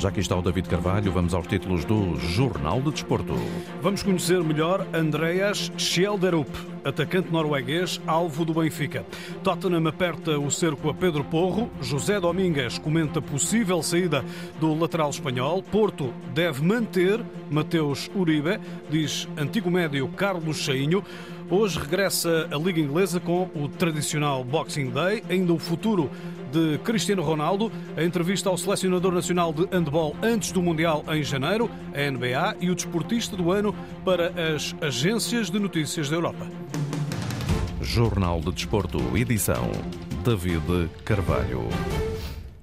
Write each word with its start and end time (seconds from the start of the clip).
Já 0.00 0.08
aqui 0.08 0.20
está 0.20 0.34
o 0.34 0.40
David 0.40 0.66
Carvalho, 0.66 1.12
vamos 1.12 1.34
aos 1.34 1.46
títulos 1.46 1.84
do 1.84 2.16
Jornal 2.16 2.80
de 2.80 2.90
Desporto. 2.90 3.34
Vamos 3.82 4.02
conhecer 4.02 4.42
melhor 4.42 4.86
Andreas 4.94 5.70
Schjelderup, 5.76 6.48
atacante 6.82 7.30
norueguês, 7.30 8.00
alvo 8.06 8.46
do 8.46 8.54
Benfica. 8.54 9.04
Tottenham 9.44 9.86
aperta 9.86 10.38
o 10.38 10.50
cerco 10.50 10.88
a 10.88 10.94
Pedro 10.94 11.22
Porro. 11.22 11.70
José 11.82 12.18
Domingues 12.18 12.78
comenta 12.78 13.20
possível 13.20 13.82
saída 13.82 14.24
do 14.58 14.72
lateral 14.72 15.10
espanhol. 15.10 15.62
Porto 15.62 16.14
deve 16.32 16.64
manter 16.64 17.22
Mateus 17.50 18.10
Uribe, 18.14 18.58
diz 18.88 19.28
antigo 19.36 19.70
médio 19.70 20.08
Carlos 20.08 20.56
Cheinho. 20.56 21.04
Hoje 21.50 21.78
regressa 21.78 22.48
a 22.50 22.56
Liga 22.56 22.80
Inglesa 22.80 23.20
com 23.20 23.50
o 23.54 23.68
tradicional 23.68 24.44
Boxing 24.44 24.88
Day, 24.88 25.22
ainda 25.28 25.52
o 25.52 25.58
futuro 25.58 26.08
de 26.50 26.78
Cristiano 26.78 27.22
Ronaldo, 27.22 27.70
a 27.96 28.02
entrevista 28.02 28.48
ao 28.48 28.58
selecionador 28.58 29.12
nacional 29.12 29.52
de 29.52 29.66
handball 29.66 30.16
antes 30.22 30.52
do 30.52 30.62
Mundial 30.62 31.04
em 31.08 31.22
janeiro, 31.22 31.70
a 31.94 32.10
NBA, 32.10 32.56
e 32.60 32.70
o 32.70 32.74
desportista 32.74 33.36
do 33.36 33.50
ano 33.52 33.74
para 34.04 34.32
as 34.54 34.74
agências 34.80 35.50
de 35.50 35.58
notícias 35.58 36.08
da 36.08 36.16
Europa. 36.16 36.46
Jornal 37.80 38.40
de 38.40 38.52
Desporto, 38.52 38.98
edição 39.16 39.70
David 40.24 40.90
Carvalho. 41.04 41.68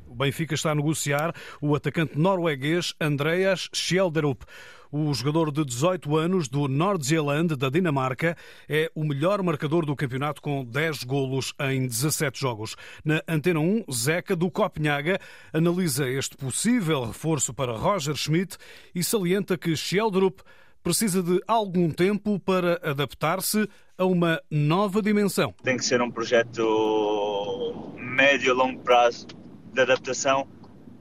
O 0.08 0.16
Benfica 0.16 0.56
está 0.56 0.72
a 0.72 0.76
negociar 0.76 1.34
o 1.62 1.76
atacante 1.76 2.18
norueguês 2.18 2.94
Andreas 3.00 3.70
Schjelderup. 3.74 4.44
O 4.92 5.14
jogador 5.14 5.52
de 5.52 5.66
18 5.66 6.16
anos 6.16 6.48
do 6.48 6.68
Nord-Zeeland, 6.68 7.56
da 7.56 7.70
Dinamarca, 7.70 8.38
é 8.70 8.90
o 8.96 9.04
melhor 9.04 9.44
marcador 9.44 9.86
do 9.86 9.96
campeonato 9.96 10.42
com 10.42 10.64
10 10.64 11.04
golos 11.04 11.54
em 11.60 11.86
17 11.86 12.40
jogos. 12.40 12.76
Na 13.04 13.22
Antena 13.28 13.60
1, 13.60 13.84
Zeca, 13.92 14.36
do 14.36 14.50
Copenhaga, 14.50 15.20
analisa 15.52 16.10
este 16.10 16.38
possível 16.38 17.06
reforço 17.06 17.54
para 17.54 17.76
Roger 17.76 18.16
Schmidt 18.16 18.58
e 18.96 19.04
salienta 19.04 19.58
que 19.58 19.76
Schjelderup 19.76 20.42
precisa 20.82 21.22
de 21.22 21.42
algum 21.46 21.92
tempo 21.92 22.40
para 22.40 22.80
adaptar-se 22.82 23.68
a 23.98 24.06
uma 24.06 24.42
nova 24.50 25.02
dimensão. 25.02 25.54
Tem 25.64 25.76
que 25.76 25.84
ser 25.84 26.02
um 26.02 26.10
projeto 26.10 27.94
médio 27.98 28.54
a 28.54 28.56
longo 28.56 28.82
prazo 28.84 29.28
de 29.74 29.82
adaptação, 29.82 30.48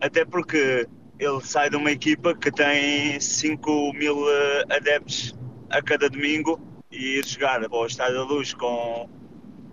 até 0.01 0.25
porque 0.25 0.89
ele 1.19 1.41
sai 1.41 1.71
de 1.71 1.77
uma 1.77 1.91
equipa 1.91 2.35
que 2.35 2.51
tem 2.51 3.19
5 3.19 3.93
mil 3.95 4.29
eh, 4.29 4.65
adeptos 4.71 5.35
a 5.71 5.81
cada 5.81 6.09
domingo 6.09 6.61
e 6.91 7.19
ir 7.19 7.27
jogar 7.27 7.61
para 7.61 7.79
o 7.79 7.87
Estádio 7.87 8.17
da 8.17 8.25
Luz 8.25 8.53
com 8.55 9.09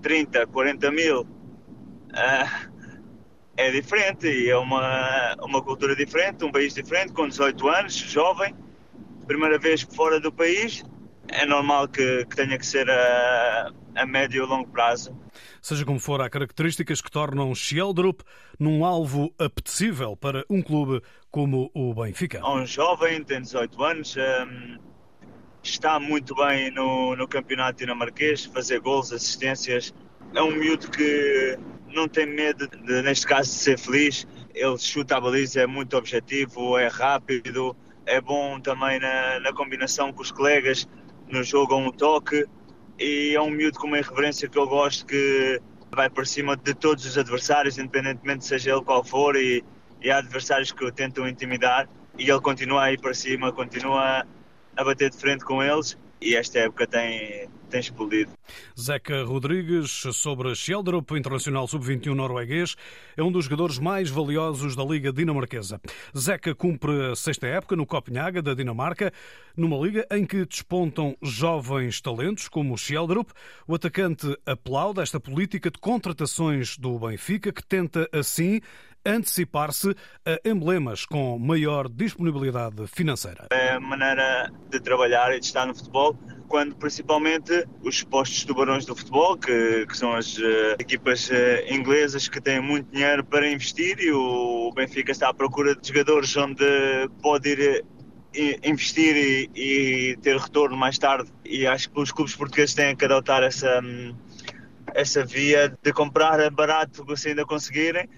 30, 0.01 0.47
40 0.47 0.91
mil 0.91 1.21
uh, 1.21 2.71
é 3.55 3.71
diferente 3.71 4.27
e 4.27 4.49
é 4.49 4.57
uma, 4.57 5.35
uma 5.41 5.61
cultura 5.61 5.95
diferente, 5.95 6.43
um 6.43 6.51
país 6.51 6.73
diferente, 6.73 7.13
com 7.13 7.27
18 7.27 7.69
anos, 7.69 7.93
jovem, 7.93 8.55
primeira 9.27 9.59
vez 9.59 9.81
fora 9.81 10.19
do 10.19 10.31
país, 10.31 10.83
é 11.27 11.45
normal 11.45 11.87
que, 11.87 12.25
que 12.25 12.35
tenha 12.35 12.57
que 12.57 12.65
ser 12.65 12.89
a, 12.89 13.71
a 13.95 14.05
médio 14.05 14.43
e 14.43 14.47
longo 14.47 14.67
prazo. 14.69 15.15
Seja 15.63 15.85
como 15.85 15.97
for, 15.97 16.19
há 16.19 16.29
características 16.29 16.99
que 16.99 17.09
tornam 17.09 17.55
Schieldrup 17.55 18.21
num 18.59 18.83
alvo 18.83 19.33
apetecível 19.39 20.13
para 20.17 20.43
um 20.49 20.61
clube 20.61 21.01
como 21.31 21.71
o 21.73 21.93
Benfica. 21.93 22.45
Um 22.45 22.65
jovem, 22.65 23.23
tem 23.23 23.39
18 23.39 23.81
anos, 23.81 24.17
um, 24.17 24.77
está 25.63 26.01
muito 26.01 26.35
bem 26.35 26.69
no, 26.69 27.15
no 27.15 27.25
campeonato 27.25 27.79
dinamarquês, 27.79 28.43
fazer 28.43 28.81
gols, 28.81 29.13
assistências. 29.13 29.93
É 30.35 30.41
um 30.41 30.51
miúdo 30.51 30.91
que 30.91 31.57
não 31.87 32.09
tem 32.09 32.25
medo, 32.25 32.67
de, 32.67 33.01
neste 33.01 33.25
caso, 33.25 33.49
de 33.49 33.55
ser 33.55 33.79
feliz. 33.79 34.27
Ele 34.53 34.77
chuta 34.77 35.15
a 35.15 35.21
baliza, 35.21 35.61
é 35.61 35.65
muito 35.65 35.95
objetivo, 35.95 36.77
é 36.77 36.89
rápido, 36.89 37.73
é 38.05 38.19
bom 38.19 38.59
também 38.59 38.99
na, 38.99 39.39
na 39.39 39.53
combinação 39.53 40.11
com 40.11 40.23
os 40.23 40.29
colegas, 40.29 40.85
no 41.29 41.41
jogo 41.41 41.73
a 41.73 41.77
um 41.77 41.89
toque 41.89 42.45
e 42.99 43.33
é 43.35 43.41
um 43.41 43.49
miúdo 43.49 43.79
com 43.79 43.87
uma 43.87 43.99
irreverência 43.99 44.47
que 44.47 44.57
eu 44.57 44.67
gosto 44.67 45.05
que 45.05 45.61
vai 45.91 46.09
por 46.09 46.25
cima 46.25 46.55
de 46.57 46.73
todos 46.73 47.05
os 47.05 47.17
adversários, 47.17 47.77
independentemente 47.77 48.45
seja 48.45 48.71
ele 48.71 48.81
qual 48.81 49.03
for, 49.03 49.35
e, 49.35 49.63
e 50.01 50.09
há 50.09 50.17
adversários 50.17 50.71
que 50.71 50.83
o 50.83 50.91
tentam 50.91 51.27
intimidar 51.27 51.87
e 52.17 52.29
ele 52.29 52.41
continua 52.41 52.83
a 52.83 52.91
ir 52.91 52.99
para 52.99 53.13
cima, 53.13 53.51
continua 53.51 54.25
a 54.75 54.83
bater 54.83 55.09
de 55.09 55.17
frente 55.17 55.43
com 55.43 55.61
eles 55.61 55.97
e 56.21 56.35
esta 56.35 56.59
época 56.59 56.87
tem, 56.87 57.49
tem 57.69 57.79
explodido. 57.79 58.31
Zeca 58.79 59.23
Rodrigues, 59.23 59.91
sobre 60.13 60.55
Schjelderup, 60.55 61.11
internacional 61.17 61.67
sub-21 61.67 62.13
norueguês, 62.13 62.75
é 63.15 63.23
um 63.23 63.31
dos 63.31 63.45
jogadores 63.45 63.79
mais 63.79 64.09
valiosos 64.09 64.75
da 64.75 64.83
Liga 64.83 65.11
Dinamarquesa. 65.11 65.79
Zeca 66.17 66.55
cumpre 66.55 67.11
a 67.11 67.15
sexta 67.15 67.47
época 67.47 67.75
no 67.75 67.85
Copenhaga, 67.85 68.41
da 68.41 68.53
Dinamarca, 68.53 69.11
numa 69.55 69.77
liga 69.77 70.07
em 70.11 70.25
que 70.25 70.45
despontam 70.45 71.15
jovens 71.21 72.01
talentos 72.01 72.47
como 72.47 72.77
Schjelderup. 72.77 73.31
O 73.67 73.75
atacante 73.75 74.37
aplaude 74.45 75.01
esta 75.01 75.19
política 75.19 75.69
de 75.69 75.77
contratações 75.77 76.77
do 76.77 76.97
Benfica, 76.99 77.51
que 77.51 77.63
tenta 77.63 78.09
assim 78.11 78.61
antecipar-se 79.05 79.95
a 80.25 80.39
emblemas 80.47 81.05
com 81.05 81.37
maior 81.37 81.89
disponibilidade 81.89 82.87
financeira. 82.87 83.47
É 83.51 83.71
a 83.71 83.79
maneira 83.79 84.51
de 84.69 84.79
trabalhar 84.79 85.35
e 85.35 85.39
de 85.39 85.45
estar 85.45 85.65
no 85.65 85.75
futebol, 85.75 86.17
quando 86.47 86.75
principalmente 86.75 87.67
os 87.81 88.03
postos 88.03 88.43
tubarões 88.43 88.85
do 88.85 88.95
futebol, 88.95 89.37
que, 89.37 89.85
que 89.87 89.97
são 89.97 90.13
as 90.13 90.37
uh, 90.37 90.75
equipas 90.79 91.29
uh, 91.29 91.33
inglesas 91.73 92.27
que 92.27 92.39
têm 92.39 92.61
muito 92.61 92.91
dinheiro 92.91 93.23
para 93.25 93.49
investir 93.49 93.99
e 93.99 94.11
o 94.11 94.71
Benfica 94.73 95.11
está 95.11 95.29
à 95.29 95.33
procura 95.33 95.75
de 95.75 95.87
jogadores 95.87 96.35
onde 96.37 96.63
pode 97.21 97.49
ir 97.49 97.85
eh, 98.35 98.59
investir 98.63 99.15
e, 99.15 99.49
e, 99.55 100.17
ter 100.17 100.37
retorno 100.37 100.75
mais 100.75 100.97
tarde. 100.97 101.31
E 101.45 101.67
acho 101.67 101.89
que 101.89 101.99
os 101.99 102.11
clubes 102.11 102.35
portugueses 102.35 102.73
têm 102.73 102.95
que 102.95 103.05
adotar 103.05 103.43
essa, 103.43 103.79
hum, 103.83 104.15
essa 104.93 105.25
via 105.25 105.75
de 105.81 105.93
comprar 105.93 106.49
barato 106.51 107.05
se 107.15 107.29
ainda 107.29 107.45
conseguirem 107.45 108.09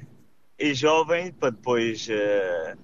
e 0.57 0.73
jovem 0.73 1.31
para 1.31 1.49
depois 1.49 2.07
uh, 2.07 2.77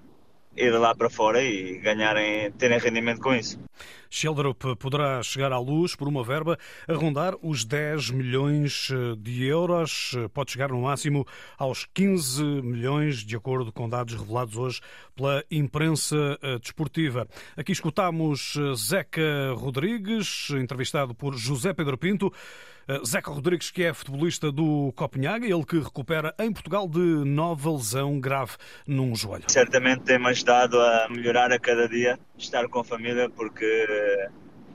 ir 0.56 0.70
lá 0.70 0.94
para 0.94 1.10
fora 1.10 1.42
e 1.42 1.78
ganharem, 1.78 2.52
terem 2.52 2.78
rendimento 2.78 3.20
com 3.20 3.34
isso. 3.34 3.58
Schilderup 4.12 4.76
poderá 4.78 5.22
chegar 5.22 5.52
à 5.52 5.58
luz 5.58 5.96
por 5.96 6.06
uma 6.06 6.22
verba 6.22 6.58
a 6.86 6.92
rondar 6.92 7.34
os 7.42 7.64
10 7.64 8.10
milhões 8.10 8.90
eh, 8.92 9.16
de 9.16 9.46
euros. 9.46 10.14
Pode 10.34 10.52
chegar 10.52 10.68
no 10.68 10.82
máximo 10.82 11.26
aos 11.56 11.86
15 11.94 12.44
milhões, 12.62 13.24
de 13.24 13.34
acordo 13.34 13.72
com 13.72 13.88
dados 13.88 14.14
revelados 14.14 14.56
hoje 14.56 14.80
pela 15.16 15.42
imprensa 15.50 16.38
eh, 16.42 16.58
desportiva. 16.58 17.26
Aqui 17.56 17.72
escutamos 17.72 18.54
Zeca 18.76 19.54
Rodrigues, 19.54 20.50
entrevistado 20.50 21.14
por 21.14 21.34
José 21.34 21.72
Pedro 21.72 21.96
Pinto. 21.96 22.30
Eh, 22.88 23.00
Zeca 23.06 23.30
Rodrigues, 23.30 23.70
que 23.70 23.84
é 23.84 23.94
futebolista 23.94 24.50
do 24.50 24.92
Copenhaga, 24.96 25.46
ele 25.46 25.64
que 25.64 25.78
recupera 25.78 26.34
em 26.38 26.52
Portugal 26.52 26.88
de 26.88 26.98
nova 26.98 27.70
lesão 27.70 28.18
grave 28.18 28.52
num 28.86 29.14
joelho. 29.14 29.44
Certamente 29.48 30.02
tem-me 30.02 30.28
ajudado 30.28 30.80
a 30.80 31.08
melhorar 31.08 31.52
a 31.52 31.58
cada 31.58 31.88
dia, 31.88 32.18
estar 32.42 32.68
com 32.68 32.80
a 32.80 32.84
família, 32.84 33.28
porque 33.30 33.86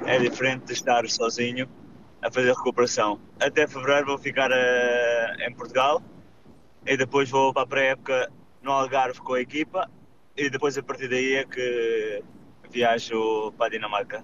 é 0.06 0.20
diferente 0.20 0.66
de 0.66 0.74
estar 0.74 1.08
sozinho 1.10 1.68
a 2.22 2.32
fazer 2.32 2.54
recuperação. 2.54 3.20
Até 3.40 3.68
fevereiro 3.68 4.08
vou 4.08 4.18
ficar 4.18 4.52
uh, 4.52 5.42
em 5.48 5.54
Portugal 5.54 6.02
e 6.86 6.98
depois 6.98 7.30
vou 7.30 7.54
para 7.54 7.64
a 7.64 7.68
pré-época 7.68 8.32
no 8.62 8.72
Algarve 8.72 9.20
com 9.20 9.34
a 9.34 9.42
equipa 9.42 9.90
e 10.36 10.50
depois 10.50 10.78
a 10.78 10.84
partir 10.84 11.08
daí 11.08 11.36
é 11.36 11.46
que 11.46 12.24
viajo 12.72 13.52
para 13.54 13.68
a 13.68 13.70
Dinamarca 13.70 14.24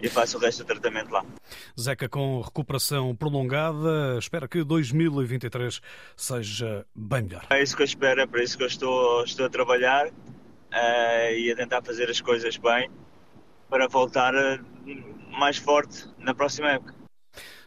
e 0.00 0.08
faço 0.08 0.38
o 0.38 0.40
resto 0.40 0.62
do 0.62 0.66
tratamento 0.66 1.10
lá. 1.10 1.24
Zeca, 1.78 2.08
com 2.08 2.40
recuperação 2.40 3.16
prolongada, 3.16 4.16
espera 4.18 4.46
que 4.46 4.62
2023 4.62 5.80
seja 6.16 6.86
bem 6.94 7.22
melhor. 7.22 7.46
É 7.50 7.62
isso 7.62 7.76
que 7.76 7.82
eu 7.82 7.86
espero, 7.86 8.20
é 8.20 8.26
para 8.26 8.42
isso 8.42 8.56
que 8.56 8.62
eu 8.62 8.68
estou, 8.68 9.24
estou 9.24 9.46
a 9.46 9.50
trabalhar 9.50 10.08
uh, 10.72 11.32
e 11.32 11.50
a 11.50 11.56
tentar 11.56 11.82
fazer 11.82 12.10
as 12.10 12.20
coisas 12.20 12.56
bem 12.56 12.90
para 13.68 13.86
voltar 13.88 14.34
uh, 14.34 14.64
mais 15.38 15.56
forte 15.56 16.06
na 16.18 16.34
próxima 16.34 16.72
época. 16.72 16.97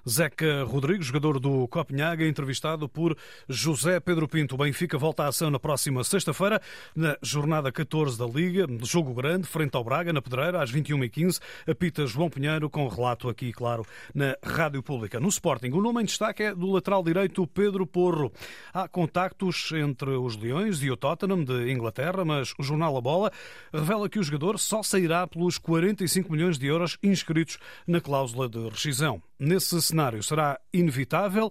Zeca 0.07 0.63
Rodrigues, 0.63 1.07
jogador 1.07 1.39
do 1.39 1.67
Copenhaga, 1.67 2.27
entrevistado 2.27 2.89
por 2.89 3.17
José 3.47 3.99
Pedro 3.99 4.27
Pinto. 4.27 4.55
O 4.55 4.57
Benfica 4.57 4.97
volta 4.97 5.23
à 5.23 5.27
ação 5.27 5.49
na 5.49 5.59
próxima 5.59 6.03
sexta-feira, 6.03 6.61
na 6.95 7.17
jornada 7.21 7.71
14 7.71 8.17
da 8.17 8.25
Liga, 8.25 8.67
jogo 8.83 9.13
grande, 9.13 9.47
frente 9.47 9.75
ao 9.75 9.83
Braga, 9.83 10.11
na 10.11 10.21
Pedreira, 10.21 10.61
às 10.61 10.71
21h15. 10.71 11.39
Apita 11.67 12.05
João 12.05 12.29
Pinheiro, 12.29 12.69
com 12.69 12.87
relato 12.87 13.29
aqui, 13.29 13.51
claro, 13.51 13.85
na 14.13 14.35
Rádio 14.43 14.81
Pública. 14.81 15.19
No 15.19 15.29
Sporting, 15.29 15.71
o 15.71 15.81
nome 15.81 16.01
em 16.01 16.05
destaque 16.05 16.43
é 16.43 16.55
do 16.55 16.71
lateral 16.71 17.03
direito 17.03 17.45
Pedro 17.47 17.85
Porro. 17.85 18.31
Há 18.73 18.87
contactos 18.87 19.71
entre 19.73 20.11
os 20.11 20.35
Leões 20.35 20.81
e 20.81 20.89
o 20.89 20.97
Tottenham 20.97 21.43
de 21.43 21.71
Inglaterra, 21.71 22.25
mas 22.25 22.53
o 22.57 22.63
jornal 22.63 22.97
A 22.97 23.01
Bola 23.01 23.31
revela 23.73 24.09
que 24.09 24.19
o 24.19 24.23
jogador 24.23 24.57
só 24.57 24.81
sairá 24.81 25.27
pelos 25.27 25.57
45 25.57 26.31
milhões 26.31 26.57
de 26.57 26.67
euros 26.67 26.97
inscritos 27.03 27.57
na 27.85 28.01
cláusula 28.01 28.49
de 28.49 28.67
rescisão. 28.69 29.21
Nesse 29.43 29.81
cenário, 29.81 30.21
será 30.21 30.61
inevitável, 30.71 31.49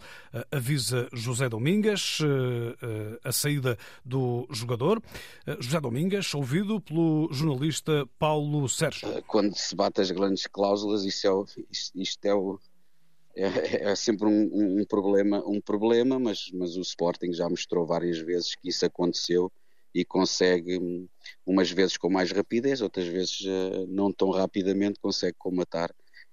avisa 0.52 1.08
José 1.12 1.48
Domingas, 1.48 2.18
a 3.24 3.32
saída 3.32 3.76
do 4.04 4.46
jogador. 4.48 5.02
José 5.58 5.80
Domingas, 5.80 6.32
ouvido 6.32 6.80
pelo 6.80 7.28
jornalista 7.32 8.08
Paulo 8.16 8.68
Sérgio. 8.68 9.08
Quando 9.26 9.56
se 9.56 9.74
bate 9.74 10.00
as 10.00 10.08
grandes 10.12 10.46
cláusulas, 10.46 11.04
isso 11.04 11.26
é 11.26 11.32
o, 11.32 11.44
isto 11.96 12.24
é 12.24 12.32
o, 12.32 12.60
é, 13.34 13.90
é, 13.90 13.94
sempre 13.96 14.28
um, 14.28 14.78
um, 14.80 14.84
problema, 14.84 15.42
um 15.44 15.60
problema 15.60 16.16
mas, 16.16 16.48
mas 16.54 16.76
o 16.76 16.82
Sporting 16.82 17.32
já 17.32 17.48
mostrou 17.48 17.84
várias 17.84 18.20
vezes 18.20 18.54
que 18.54 18.68
isso 18.68 18.86
aconteceu 18.86 19.50
e 19.92 20.04
consegue, 20.04 20.78
hum, 20.78 21.08
umas 21.44 21.72
vezes 21.72 21.96
com 21.96 22.08
mais 22.08 22.30
rapidez, 22.30 22.80
outras 22.82 23.08
vezes 23.08 23.40
não 23.88 24.12
tão 24.12 24.30
rapidamente, 24.30 25.00
consegue 25.00 25.34
comatar 25.36 25.90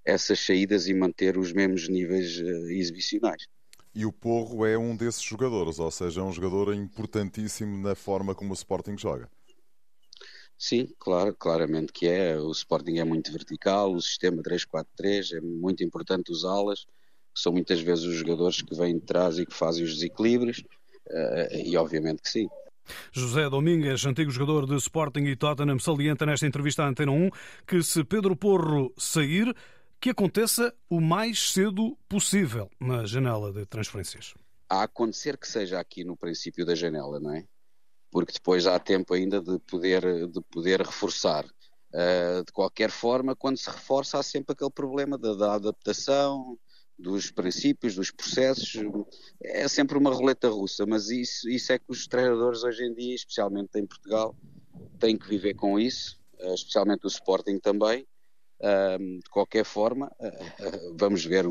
essas 0.08 0.40
saídas 0.40 0.88
e 0.88 0.94
manter 0.94 1.38
os 1.38 1.52
mesmos 1.52 1.90
níveis 1.90 2.40
uh, 2.40 2.70
exibicionais. 2.72 3.46
E 3.94 4.06
o 4.06 4.14
Porro 4.14 4.66
é 4.66 4.78
um 4.78 4.96
desses 4.96 5.22
jogadores, 5.22 5.80
ou 5.80 5.92
seja, 5.92 6.22
é 6.22 6.24
um 6.24 6.32
jogador 6.32 6.74
importantíssimo 6.74 7.78
na 7.78 7.94
forma 7.94 8.34
como 8.34 8.52
o 8.52 8.54
Sporting 8.54 8.98
joga. 8.98 9.30
Sim, 10.58 10.88
claro, 10.98 11.36
claramente 11.36 11.92
que 11.92 12.08
é. 12.08 12.40
O 12.40 12.52
Sporting 12.52 12.98
é 12.98 13.04
muito 13.04 13.32
vertical, 13.32 13.94
o 13.94 14.02
sistema 14.02 14.42
3-4-3 14.42 15.38
é 15.38 15.42
muito 15.42 15.84
importante 15.84 16.32
usá-las. 16.32 16.86
São 17.36 17.52
muitas 17.52 17.82
vezes 17.82 18.06
os 18.06 18.16
jogadores 18.16 18.62
que 18.62 18.76
vêm 18.76 18.96
de 18.96 19.06
trás 19.06 19.38
e 19.38 19.46
que 19.46 19.54
fazem 19.54 19.84
os 19.84 19.96
desequilíbrios, 19.96 20.60
uh, 20.60 21.56
e 21.56 21.76
obviamente 21.76 22.22
que 22.22 22.30
sim. 22.30 22.48
José 23.12 23.50
Domingues, 23.50 24.06
antigo 24.06 24.32
jogador 24.32 24.66
de 24.66 24.76
Sporting 24.76 25.26
e 25.26 25.36
Tottenham, 25.36 25.80
salienta 25.80 26.26
nesta 26.26 26.48
entrevista 26.48 26.84
à 26.84 26.88
Antena 26.88 27.12
1 27.12 27.30
que 27.68 27.84
se 27.84 28.04
Pedro 28.04 28.36
Porro 28.36 28.94
sair, 28.98 29.54
que 30.00 30.10
aconteça 30.10 30.74
o 30.90 31.00
mais 31.00 31.52
cedo 31.52 31.98
possível 32.08 32.70
na 32.80 33.06
janela 33.06 33.52
de 33.52 33.66
transferências. 33.66 34.34
A 34.70 34.84
acontecer 34.84 35.38
que 35.38 35.48
seja 35.48 35.80
aqui 35.80 36.04
no 36.04 36.18
princípio 36.18 36.66
da 36.66 36.76
janela, 36.76 37.20
não 37.20 37.34
é? 37.34 37.46
porque 38.12 38.34
depois 38.34 38.66
há 38.66 38.80
tempo 38.80 39.14
ainda 39.14 39.42
de 39.42 39.60
poder, 39.60 40.28
de 40.28 40.42
poder 40.52 40.82
reforçar. 40.82 41.46
Uh, 41.94 42.44
de 42.44 42.52
qualquer 42.52 42.92
forma, 42.92 43.36
quando 43.36 43.58
se 43.58 43.70
reforça, 43.70 44.20
há 44.20 44.24
sempre 44.24 44.54
aquele 44.54 44.70
problema 44.70 45.18
da, 45.18 45.34
da, 45.34 45.54
adaptação, 45.54 46.58
dos 46.98 47.32
princípios, 47.32 47.96
dos 47.96 48.12
processos. 48.12 48.82
É 49.42 49.68
sempre 49.68 49.98
uma 49.98 50.14
roleta 50.14 50.50
russa, 50.50 50.86
mas 50.86 51.10
isso, 51.10 51.50
isso 51.50 51.72
é 51.72 51.80
que 51.80 51.86
os 51.90 52.08
treinadores 52.08 52.64
hoje 52.64 52.84
em 52.84 52.94
dia, 52.94 53.16
especialmente 53.16 53.78
em 53.80 53.86
Portugal, 53.86 54.36
têm 55.00 55.18
que 55.18 55.28
viver 55.30 55.54
com 55.54 55.80
isso, 55.80 56.20
especialmente 56.54 57.06
o 57.06 57.08
Sporting 57.08 57.60
também. 57.60 58.06
De 58.60 59.30
qualquer 59.30 59.64
forma, 59.64 60.12
vamos 60.96 61.24
ver 61.24 61.48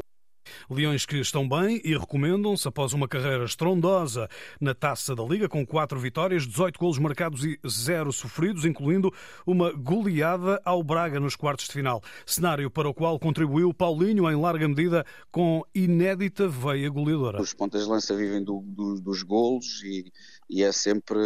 Leões 0.69 1.07
que 1.07 1.17
estão 1.19 1.49
bem 1.49 1.81
e 1.85 1.97
recomendam-se 1.97 2.67
após 2.67 2.93
uma 2.93 3.07
carreira 3.07 3.45
estrondosa 3.45 4.29
na 4.61 4.75
taça 4.75 5.15
da 5.15 5.23
Liga, 5.23 5.49
com 5.49 5.65
quatro 5.65 5.99
vitórias, 5.99 6.47
18 6.47 6.79
golos 6.79 6.99
marcados 6.99 7.45
e 7.45 7.59
zero 7.69 8.13
sofridos, 8.13 8.65
incluindo 8.65 9.13
uma 9.47 9.73
goleada 9.73 10.61
ao 10.65 10.83
Braga 10.83 11.21
nos 11.21 11.37
quartos 11.37 11.67
de 11.67 11.73
final. 11.73 12.03
Cenário 12.25 12.69
para 12.69 12.89
o 12.89 12.95
qual 12.95 13.19
contribuiu 13.19 13.73
Paulinho 13.73 14.29
em 14.31 14.41
larga 14.41 14.67
medida 14.67 15.07
com 15.31 15.63
inédita 15.73 16.49
veia 16.49 16.89
goleadora. 16.91 17.41
Os 17.41 17.55
pontas 17.55 17.85
de 17.85 17.89
lança 17.89 18.17
vivem 18.17 18.43
do, 18.43 18.61
do, 18.67 19.01
dos 19.01 19.23
golos 19.23 19.83
e, 19.85 20.13
e 20.51 20.65
é 20.65 20.73
sempre. 20.73 21.19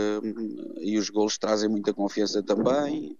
E 0.80 0.98
os 0.98 1.08
golos 1.08 1.38
trazem 1.38 1.68
muita 1.68 1.94
confiança 1.94 2.42
também. 2.42 3.16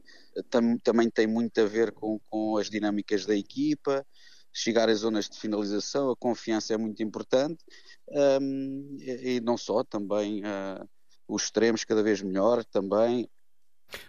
Tam, 0.49 0.79
também 0.79 1.11
tem 1.11 1.27
muito 1.27 1.61
a 1.61 1.65
ver 1.65 1.93
com, 1.93 2.21
com 2.29 2.57
as 2.57 2.71
dinâmicas 2.71 3.27
da 3.27 3.35
equipa 3.35 4.07
chegar 4.53 4.89
às 4.89 4.99
zonas 4.99 5.29
de 5.29 5.39
finalização, 5.39 6.11
a 6.11 6.17
confiança 6.17 6.75
é 6.75 6.77
muito 6.77 7.03
importante 7.03 7.65
um, 8.09 8.97
e, 8.99 9.37
e, 9.37 9.41
não 9.41 9.57
só, 9.57 9.85
também 9.85 10.41
uh, 10.41 10.89
os 11.29 11.45
extremos 11.45 11.85
cada 11.85 12.03
vez 12.03 12.21
melhor, 12.21 12.65
também 12.65 13.29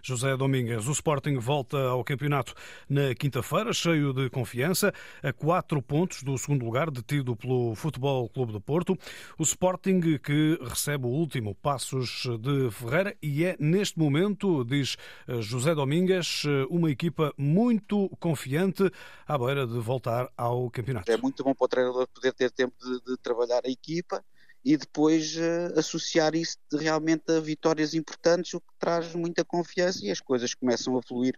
José 0.01 0.35
Domingues, 0.37 0.87
o 0.87 0.91
Sporting 0.91 1.37
volta 1.37 1.77
ao 1.77 2.03
campeonato 2.03 2.53
na 2.89 3.13
quinta-feira, 3.15 3.73
cheio 3.73 4.13
de 4.13 4.29
confiança, 4.29 4.93
a 5.23 5.33
quatro 5.33 5.81
pontos 5.81 6.23
do 6.23 6.37
segundo 6.37 6.65
lugar, 6.65 6.89
detido 6.89 7.35
pelo 7.35 7.75
Futebol 7.75 8.29
Clube 8.29 8.53
do 8.53 8.61
Porto. 8.61 8.97
O 9.37 9.43
Sporting 9.43 10.17
que 10.17 10.59
recebe 10.61 11.05
o 11.05 11.09
último 11.09 11.55
Passos 11.55 12.27
de 12.39 12.71
Ferreira 12.71 13.15
e 13.21 13.45
é, 13.45 13.55
neste 13.59 13.97
momento, 13.97 14.63
diz 14.63 14.97
eh, 15.27 15.41
José 15.41 15.75
Domingues, 15.75 16.43
eh, 16.45 16.65
uma 16.69 16.89
equipa 16.89 17.33
muito 17.37 18.09
confiante 18.19 18.91
à 19.27 19.37
beira 19.37 19.65
de 19.67 19.79
voltar 19.79 20.29
ao 20.37 20.69
campeonato. 20.69 21.11
É 21.11 21.17
muito 21.17 21.43
bom 21.43 21.53
para 21.53 21.65
o 21.65 21.67
treinador 21.67 22.07
poder 22.07 22.33
ter 22.33 22.51
tempo 22.51 22.75
de, 22.79 23.01
de 23.01 23.17
trabalhar 23.17 23.61
a 23.65 23.69
equipa 23.69 24.23
e 24.63 24.77
depois 24.77 25.35
uh, 25.35 25.79
associar 25.79 26.35
isso 26.35 26.57
realmente 26.71 27.31
a 27.31 27.39
vitórias 27.39 27.93
importantes, 27.93 28.53
o 28.53 28.61
que 28.61 28.73
traz 28.79 29.13
muita 29.15 29.43
confiança 29.43 30.05
e 30.05 30.11
as 30.11 30.19
coisas 30.19 30.53
começam 30.53 30.97
a 30.97 31.01
fluir 31.01 31.37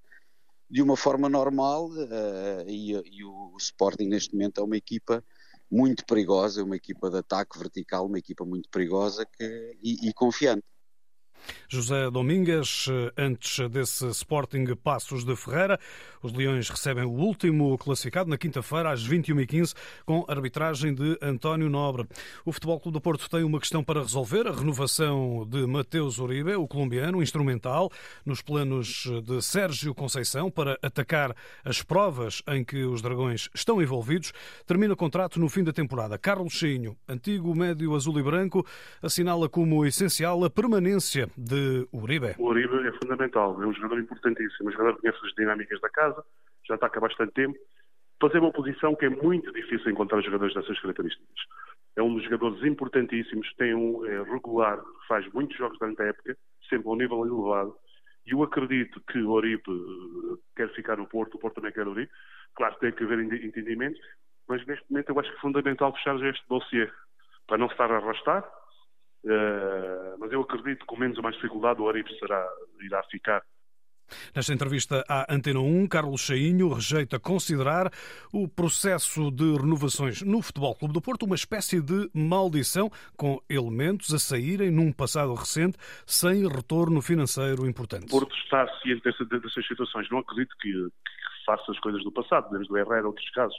de 0.70 0.82
uma 0.82 0.98
forma 0.98 1.30
normal 1.30 1.90
uh, 1.90 2.68
e, 2.68 2.92
e, 2.92 3.24
o 3.24 3.56
Sporting 3.58 4.08
neste 4.08 4.34
momento 4.34 4.60
é 4.60 4.64
uma 4.64 4.78
equipa 4.78 5.24
muito 5.72 6.06
perigosa, 6.06 6.64
uma 6.64 6.76
equipa 6.76 7.10
de 7.10 7.18
ataque 7.18 7.58
vertical, 7.58 8.06
uma 8.06 8.20
equipa 8.20 8.46
muito 8.46 8.70
perigosa 8.70 9.26
que, 9.26 9.78
e, 9.82 10.10
e 10.10 10.14
confiante. 10.14 10.64
José 11.74 12.08
Domingues, 12.12 12.86
antes 13.18 13.68
desse 13.68 14.08
Sporting 14.10 14.64
Passos 14.76 15.26
de 15.26 15.36
Ferreira. 15.36 15.80
Os 16.22 16.32
Leões 16.32 16.70
recebem 16.70 17.04
o 17.04 17.10
último 17.10 17.76
classificado 17.80 18.30
na 18.30 18.38
quinta-feira, 18.38 18.92
às 18.92 19.04
21h15, 19.08 19.74
com 20.06 20.24
arbitragem 20.28 20.94
de 20.94 21.18
António 21.20 21.72
Nobre. 21.72 22.08
O 22.46 22.52
Futebol 22.52 22.80
Clube 22.80 22.94
do 22.94 23.02
Porto 23.02 23.28
tem 23.28 23.44
uma 23.44 23.60
questão 23.60 23.84
para 23.84 24.04
resolver, 24.04 24.48
a 24.48 24.52
renovação 24.52 25.48
de 25.50 25.66
Mateus 25.66 26.20
Uribe, 26.20 26.54
o 26.54 26.68
colombiano, 26.68 27.24
instrumental, 27.24 27.92
nos 28.24 28.44
planos 28.44 29.06
de 29.24 29.42
Sérgio 29.42 29.96
Conceição 29.96 30.52
para 30.52 30.78
atacar 30.80 31.36
as 31.66 31.82
provas 31.82 32.44
em 32.50 32.64
que 32.64 32.84
os 32.84 33.02
Dragões 33.02 33.50
estão 33.52 33.82
envolvidos. 33.82 34.32
Termina 34.68 34.94
o 34.94 34.98
contrato 34.98 35.40
no 35.40 35.50
fim 35.50 35.64
da 35.64 35.74
temporada. 35.74 36.20
Carlos 36.20 36.54
Chinho, 36.54 36.96
antigo 37.10 37.56
médio 37.56 37.96
azul 37.96 38.20
e 38.20 38.24
branco, 38.24 38.64
assinala 39.02 39.50
como 39.50 39.84
essencial 39.88 40.44
a 40.44 40.50
permanência 40.52 41.28
de 41.36 41.63
Uribe? 41.92 42.36
O 42.38 42.48
Uribe 42.48 42.88
é 42.88 42.92
fundamental, 42.94 43.62
é 43.62 43.66
um 43.66 43.74
jogador 43.74 44.00
importantíssimo, 44.00 44.70
um 44.70 44.72
jogador 44.72 44.96
que 44.96 45.02
conhece 45.02 45.26
as 45.26 45.34
dinâmicas 45.34 45.82
da 45.82 45.90
casa, 45.90 46.24
já 46.68 46.76
está 46.76 46.90
cá 46.90 47.00
há 47.00 47.02
bastante 47.02 47.34
tempo. 47.34 47.58
Fazer 48.22 48.40
uma 48.40 48.52
posição 48.52 48.96
que 48.96 49.06
é 49.06 49.10
muito 49.10 49.52
difícil 49.52 49.92
encontrar 49.92 50.22
jogadores 50.22 50.54
dessas 50.54 50.80
características. 50.80 51.28
É 51.96 52.02
um 52.02 52.14
dos 52.14 52.24
jogadores 52.24 52.64
importantíssimos, 52.64 53.54
tem 53.56 53.76
um 53.76 54.06
é, 54.06 54.24
regular, 54.24 54.82
faz 55.08 55.28
muitos 55.34 55.58
jogos 55.58 55.78
durante 55.78 56.02
a 56.02 56.06
época, 56.06 56.38
sempre 56.70 56.88
a 56.88 56.92
um 56.92 56.96
nível 56.96 57.26
elevado. 57.26 57.76
E 58.26 58.32
eu 58.32 58.42
acredito 58.42 59.02
que 59.12 59.20
o 59.20 59.32
Uribe 59.32 59.70
uh, 59.70 60.40
quer 60.56 60.74
ficar 60.74 60.98
no 60.98 61.08
Porto, 61.08 61.36
o 61.36 61.40
Porto 61.40 61.56
também 61.56 61.74
quer 61.74 61.88
o 61.88 61.92
Uribe. 61.92 62.10
Claro 62.56 62.76
tem 62.80 62.92
que 62.92 63.04
haver 63.04 63.20
entendimentos, 63.20 64.00
mas 64.48 64.66
neste 64.66 64.86
momento 64.90 65.10
eu 65.10 65.20
acho 65.20 65.30
que 65.30 65.38
é 65.38 65.42
fundamental 65.42 65.94
fechar 65.94 66.16
este 66.24 66.48
dossiê 66.48 66.90
para 67.48 67.58
não 67.58 67.68
estar 67.68 67.92
a 67.92 67.98
arrastar, 67.98 68.50
Uh, 69.24 70.18
mas 70.20 70.32
eu 70.32 70.42
acredito 70.42 70.80
que 70.80 70.86
com 70.86 70.98
menos 70.98 71.18
ou 71.18 71.24
mais 71.24 71.36
dificuldade 71.36 71.82
o 71.82 71.88
Aribe 71.88 72.18
será, 72.20 72.46
irá 72.82 73.02
ficar. 73.04 73.42
Nesta 74.36 74.54
entrevista 74.54 75.04
à 75.08 75.34
Antena 75.34 75.60
1, 75.60 75.88
Carlos 75.88 76.22
Chainho 76.22 76.74
rejeita 76.74 77.20
considerar 77.20 77.92
o 78.32 78.48
processo 78.48 79.32
de 79.32 79.56
renovações 79.56 80.22
no 80.22 80.42
Futebol 80.42 80.76
Clube 80.76 80.94
do 80.94 81.02
Porto 81.02 81.26
uma 81.26 81.36
espécie 81.36 81.82
de 81.82 82.10
maldição, 82.14 82.90
com 83.18 83.40
elementos 83.50 84.14
a 84.14 84.20
saírem 84.20 84.72
num 84.72 84.92
passado 84.92 85.34
recente 85.34 85.78
sem 86.06 86.48
retorno 86.48 87.02
financeiro 87.02 87.66
importante. 87.68 88.06
O 88.08 88.20
Porto 88.20 88.36
está 88.36 88.68
ciente 88.82 89.04
dessas, 89.04 89.66
situações. 89.66 90.10
Não 90.10 90.20
acredito 90.20 90.56
que, 90.60 90.72
que, 90.72 91.46
faça 91.46 91.72
as 91.72 91.80
coisas 91.80 92.04
do 92.04 92.12
passado, 92.12 92.50
desde 92.52 92.72
o 92.72 92.78
Herrera, 92.78 93.08
outros 93.08 93.30
casos. 93.32 93.58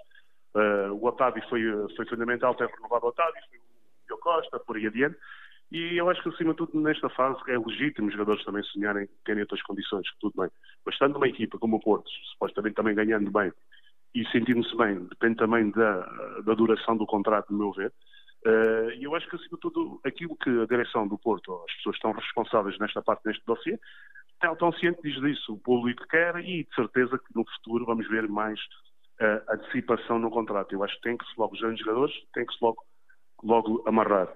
Uh, 0.54 0.92
o 0.92 1.06
Otávio 1.06 1.42
foi, 1.48 1.62
foi 1.96 2.06
fundamental 2.06 2.54
ter 2.54 2.68
renovado 2.68 3.06
o 3.06 3.08
Otávio, 3.08 3.34
foi 3.48 4.16
o 4.16 4.18
Costa, 4.18 4.58
por 4.60 4.76
aí 4.76 4.86
adiante. 4.86 5.16
E 5.72 5.96
eu 5.96 6.08
acho 6.08 6.22
que, 6.22 6.28
acima 6.28 6.52
de 6.52 6.58
tudo, 6.58 6.80
nesta 6.80 7.08
fase 7.10 7.38
é 7.48 7.58
legítimo 7.58 8.08
os 8.08 8.12
jogadores 8.12 8.44
também 8.44 8.62
sonharem 8.64 9.08
terem 9.24 9.42
outras 9.42 9.62
condições, 9.62 10.06
tudo 10.20 10.34
bem. 10.40 10.50
Mas 10.84 10.94
estando 10.94 11.16
uma 11.16 11.28
equipa 11.28 11.58
como 11.58 11.76
o 11.76 11.80
Porto, 11.80 12.08
supostamente 12.32 12.76
também 12.76 12.94
ganhando 12.94 13.30
bem 13.30 13.52
e 14.14 14.24
sentindo-se 14.28 14.76
bem, 14.76 15.04
depende 15.06 15.36
também 15.36 15.70
da, 15.70 16.00
da 16.42 16.54
duração 16.54 16.96
do 16.96 17.06
contrato, 17.06 17.52
no 17.52 17.58
meu 17.58 17.72
ver. 17.72 17.92
Uh, 18.46 18.90
e 18.96 19.04
eu 19.04 19.14
acho 19.14 19.28
que, 19.28 19.36
acima 19.36 19.56
de 19.56 19.60
tudo, 19.60 20.00
aquilo 20.04 20.36
que 20.36 20.50
a 20.50 20.66
direção 20.66 21.08
do 21.08 21.18
Porto, 21.18 21.64
as 21.68 21.74
pessoas 21.76 21.96
estão 21.96 22.12
responsáveis 22.12 22.78
nesta 22.78 23.02
parte, 23.02 23.26
neste 23.26 23.44
dossiê, 23.44 23.78
estão 24.42 24.72
cientes 24.74 25.20
disso. 25.20 25.54
O 25.54 25.58
público 25.58 26.06
quer 26.08 26.36
e, 26.36 26.64
de 26.64 26.74
certeza, 26.74 27.18
que 27.18 27.34
no 27.34 27.44
futuro 27.56 27.86
vamos 27.86 28.06
ver 28.08 28.28
mais 28.28 28.60
uh, 29.20 29.54
antecipação 29.54 30.18
no 30.18 30.30
contrato. 30.30 30.72
Eu 30.72 30.84
acho 30.84 30.94
que 30.96 31.02
tem 31.02 31.16
que 31.16 31.24
se 31.24 31.32
logo, 31.38 31.54
os 31.54 31.78
jogadores, 31.78 32.14
tem 32.34 32.44
que 32.44 32.52
se 32.52 32.58
logo, 32.62 32.84
logo 33.42 33.82
amarrar. 33.88 34.28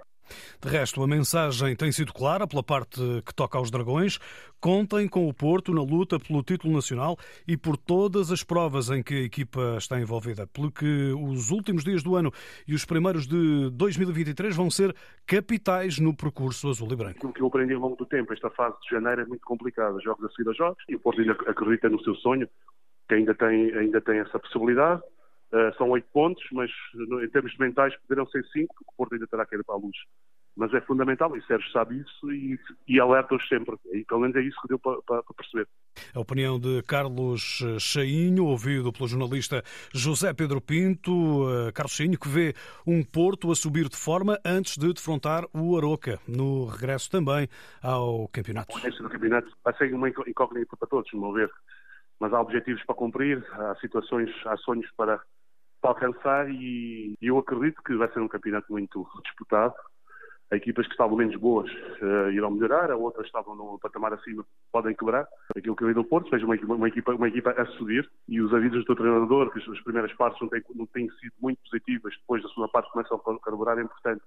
De 0.60 0.68
resto, 0.68 1.02
a 1.02 1.06
mensagem 1.06 1.74
tem 1.76 1.92
sido 1.92 2.12
clara 2.12 2.46
pela 2.46 2.62
parte 2.62 3.00
que 3.24 3.34
toca 3.34 3.58
aos 3.58 3.70
Dragões. 3.70 4.18
Contem 4.60 5.08
com 5.08 5.28
o 5.28 5.32
Porto 5.32 5.72
na 5.72 5.82
luta 5.82 6.18
pelo 6.18 6.42
título 6.42 6.74
nacional 6.74 7.16
e 7.46 7.56
por 7.56 7.76
todas 7.76 8.32
as 8.32 8.42
provas 8.42 8.90
em 8.90 9.02
que 9.02 9.14
a 9.14 9.22
equipa 9.22 9.76
está 9.78 10.00
envolvida. 10.00 10.46
Pelo 10.48 10.70
que 10.70 11.12
os 11.12 11.50
últimos 11.50 11.84
dias 11.84 12.02
do 12.02 12.16
ano 12.16 12.32
e 12.66 12.74
os 12.74 12.84
primeiros 12.84 13.26
de 13.26 13.70
2023 13.70 14.56
vão 14.56 14.68
ser 14.70 14.94
capitais 15.26 15.98
no 15.98 16.14
percurso 16.14 16.68
azul 16.68 16.88
e 16.90 16.96
branco. 16.96 17.18
Aquilo 17.18 17.32
que 17.32 17.42
eu 17.42 17.46
aprendi 17.46 17.74
ao 17.74 17.80
longo 17.80 17.96
do 17.96 18.06
tempo, 18.06 18.32
esta 18.32 18.50
fase 18.50 18.76
de 18.82 18.90
janeiro 18.90 19.20
é 19.20 19.24
muito 19.24 19.44
complicada. 19.44 20.00
Jogos 20.00 20.24
a 20.24 20.28
seguir 20.30 20.50
a 20.50 20.52
jogos 20.52 20.82
e 20.88 20.96
o 20.96 21.00
Porto 21.00 21.20
ainda 21.20 21.32
acredita 21.46 21.88
no 21.88 22.02
seu 22.02 22.14
sonho, 22.16 22.48
que 23.08 23.14
ainda 23.14 23.34
tem, 23.34 23.72
ainda 23.74 24.00
tem 24.00 24.18
essa 24.18 24.38
possibilidade. 24.38 25.02
Uh, 25.52 25.74
são 25.78 25.88
oito 25.90 26.06
pontos, 26.12 26.44
mas 26.52 26.70
em 27.22 27.28
termos 27.30 27.56
mentais 27.56 27.96
poderão 28.02 28.26
ser 28.28 28.44
cinco, 28.52 28.74
porque 28.74 28.90
o 28.90 28.96
Porto 28.96 29.14
ainda 29.14 29.26
terá 29.26 29.46
que 29.46 29.56
ir 29.56 29.64
para 29.64 29.74
a 29.74 29.78
luz. 29.78 29.96
Mas 30.54 30.74
é 30.74 30.80
fundamental, 30.80 31.34
e 31.36 31.42
Sérgio 31.46 31.70
sabe 31.70 32.00
isso, 32.00 32.32
e, 32.32 32.58
e 32.88 32.98
alerta-os 32.98 33.46
sempre. 33.48 33.76
E 33.92 34.04
pelo 34.04 34.20
menos 34.20 34.36
é 34.36 34.42
isso 34.42 34.60
que 34.60 34.66
deu 34.66 34.78
para, 34.78 35.00
para, 35.02 35.22
para, 35.22 35.34
perceber. 35.34 35.68
A 36.12 36.18
opinião 36.18 36.58
de 36.58 36.82
Carlos 36.82 37.64
Chainho, 37.78 38.44
ouvido 38.44 38.92
pelo 38.92 39.08
jornalista 39.08 39.62
José 39.94 40.34
Pedro 40.34 40.60
Pinto. 40.60 41.12
Uh, 41.12 41.72
Carlos 41.72 41.94
Chainho, 41.94 42.18
que 42.18 42.28
vê 42.28 42.54
um 42.84 43.04
Porto 43.04 43.52
a 43.52 43.54
subir 43.54 43.88
de 43.88 43.96
forma 43.96 44.36
antes 44.44 44.76
de 44.76 44.92
defrontar 44.92 45.44
o 45.54 45.78
Aroca, 45.78 46.18
no 46.26 46.66
regresso 46.66 47.08
também 47.08 47.48
ao 47.80 48.26
campeonato. 48.28 48.74
O 48.74 48.78
regresso 48.78 49.02
do 49.02 49.08
campeonato 49.08 49.48
vai 49.64 49.74
ser 49.76 49.94
uma 49.94 50.08
incógnita 50.08 50.76
para 50.76 50.88
todos, 50.88 51.10
no 51.12 51.20
meu 51.20 51.32
ver. 51.32 51.50
Mas 52.18 52.32
há 52.32 52.40
objetivos 52.40 52.84
para 52.84 52.96
cumprir, 52.96 53.46
há 53.52 53.76
situações, 53.76 54.28
há 54.44 54.56
sonhos 54.56 54.90
para 54.96 55.20
para 55.80 55.90
alcançar 55.90 56.50
e 56.50 57.16
eu 57.20 57.38
acredito 57.38 57.82
que 57.82 57.94
vai 57.96 58.10
ser 58.12 58.20
um 58.20 58.28
campeonato 58.28 58.70
muito 58.70 59.06
disputado. 59.24 59.74
Equipas 60.50 60.86
que 60.86 60.92
estavam 60.92 61.14
menos 61.14 61.36
boas 61.36 61.70
uh, 61.70 62.30
irão 62.30 62.50
melhorar, 62.50 62.90
as 62.90 62.98
outras 62.98 63.24
que 63.24 63.28
estavam 63.28 63.54
no 63.54 63.78
patamar 63.78 64.14
acima 64.14 64.42
podem 64.72 64.94
quebrar. 64.94 65.28
Aquilo 65.54 65.76
que 65.76 65.84
eu 65.84 65.88
vi 65.88 65.94
do 65.94 66.04
Porto, 66.04 66.30
vejo 66.30 66.46
uma 66.46 66.56
uma, 66.74 66.88
equipa, 66.88 67.14
uma 67.14 67.28
equipa 67.28 67.50
a 67.50 67.66
subir 67.66 68.08
e 68.26 68.40
os 68.40 68.52
avisos 68.54 68.82
do 68.86 68.96
treinador, 68.96 69.52
que 69.52 69.58
as 69.58 69.80
primeiras 69.82 70.12
partes 70.14 70.40
não 70.40 70.48
têm, 70.48 70.62
não 70.74 70.86
têm 70.86 71.10
sido 71.20 71.34
muito 71.38 71.60
positivas, 71.62 72.14
depois 72.18 72.42
da 72.42 72.48
segunda 72.48 72.68
parte 72.68 72.90
começam 72.92 73.18
a 73.18 73.40
carburar, 73.40 73.78
é 73.78 73.82
importante 73.82 74.22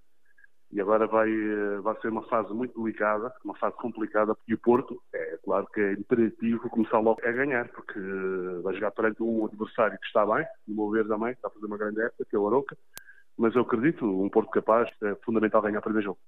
e 0.71 0.79
agora 0.79 1.05
vai, 1.05 1.29
eh, 1.29 1.79
vai 1.81 1.99
ser 1.99 2.07
uma 2.07 2.23
fase 2.23 2.53
muito 2.53 2.81
delicada, 2.81 3.33
uma 3.43 3.55
fase 3.55 3.75
complicada, 3.75 4.33
porque 4.33 4.53
o 4.53 4.57
Porto, 4.57 5.01
é 5.13 5.37
claro 5.43 5.67
que 5.67 5.81
é 5.81 5.93
imperativo 5.93 6.69
começar 6.69 6.99
logo 6.99 7.19
a 7.25 7.31
ganhar, 7.31 7.67
porque 7.69 7.99
eh, 7.99 8.61
vai 8.61 8.73
jogar 8.75 8.91
perante 8.91 9.21
um 9.21 9.45
adversário 9.45 9.97
que 9.99 10.07
está 10.07 10.25
bem, 10.25 10.45
no 10.67 10.75
meu 10.75 10.89
ver 10.89 11.07
também, 11.07 11.31
está 11.31 11.49
a 11.49 11.51
fazer 11.51 11.65
uma 11.65 11.77
grande 11.77 12.01
época, 12.01 12.25
que 12.29 12.35
é 12.35 12.39
o 12.39 12.47
Aroca, 12.47 12.77
mas 13.37 13.53
eu 13.55 13.63
acredito, 13.63 14.05
um 14.05 14.29
Porto 14.29 14.49
capaz, 14.51 14.89
é 15.03 15.15
fundamental 15.25 15.61
ganhar 15.61 15.79
o 15.79 15.81
primeiro 15.81 16.05
jogo. 16.05 16.19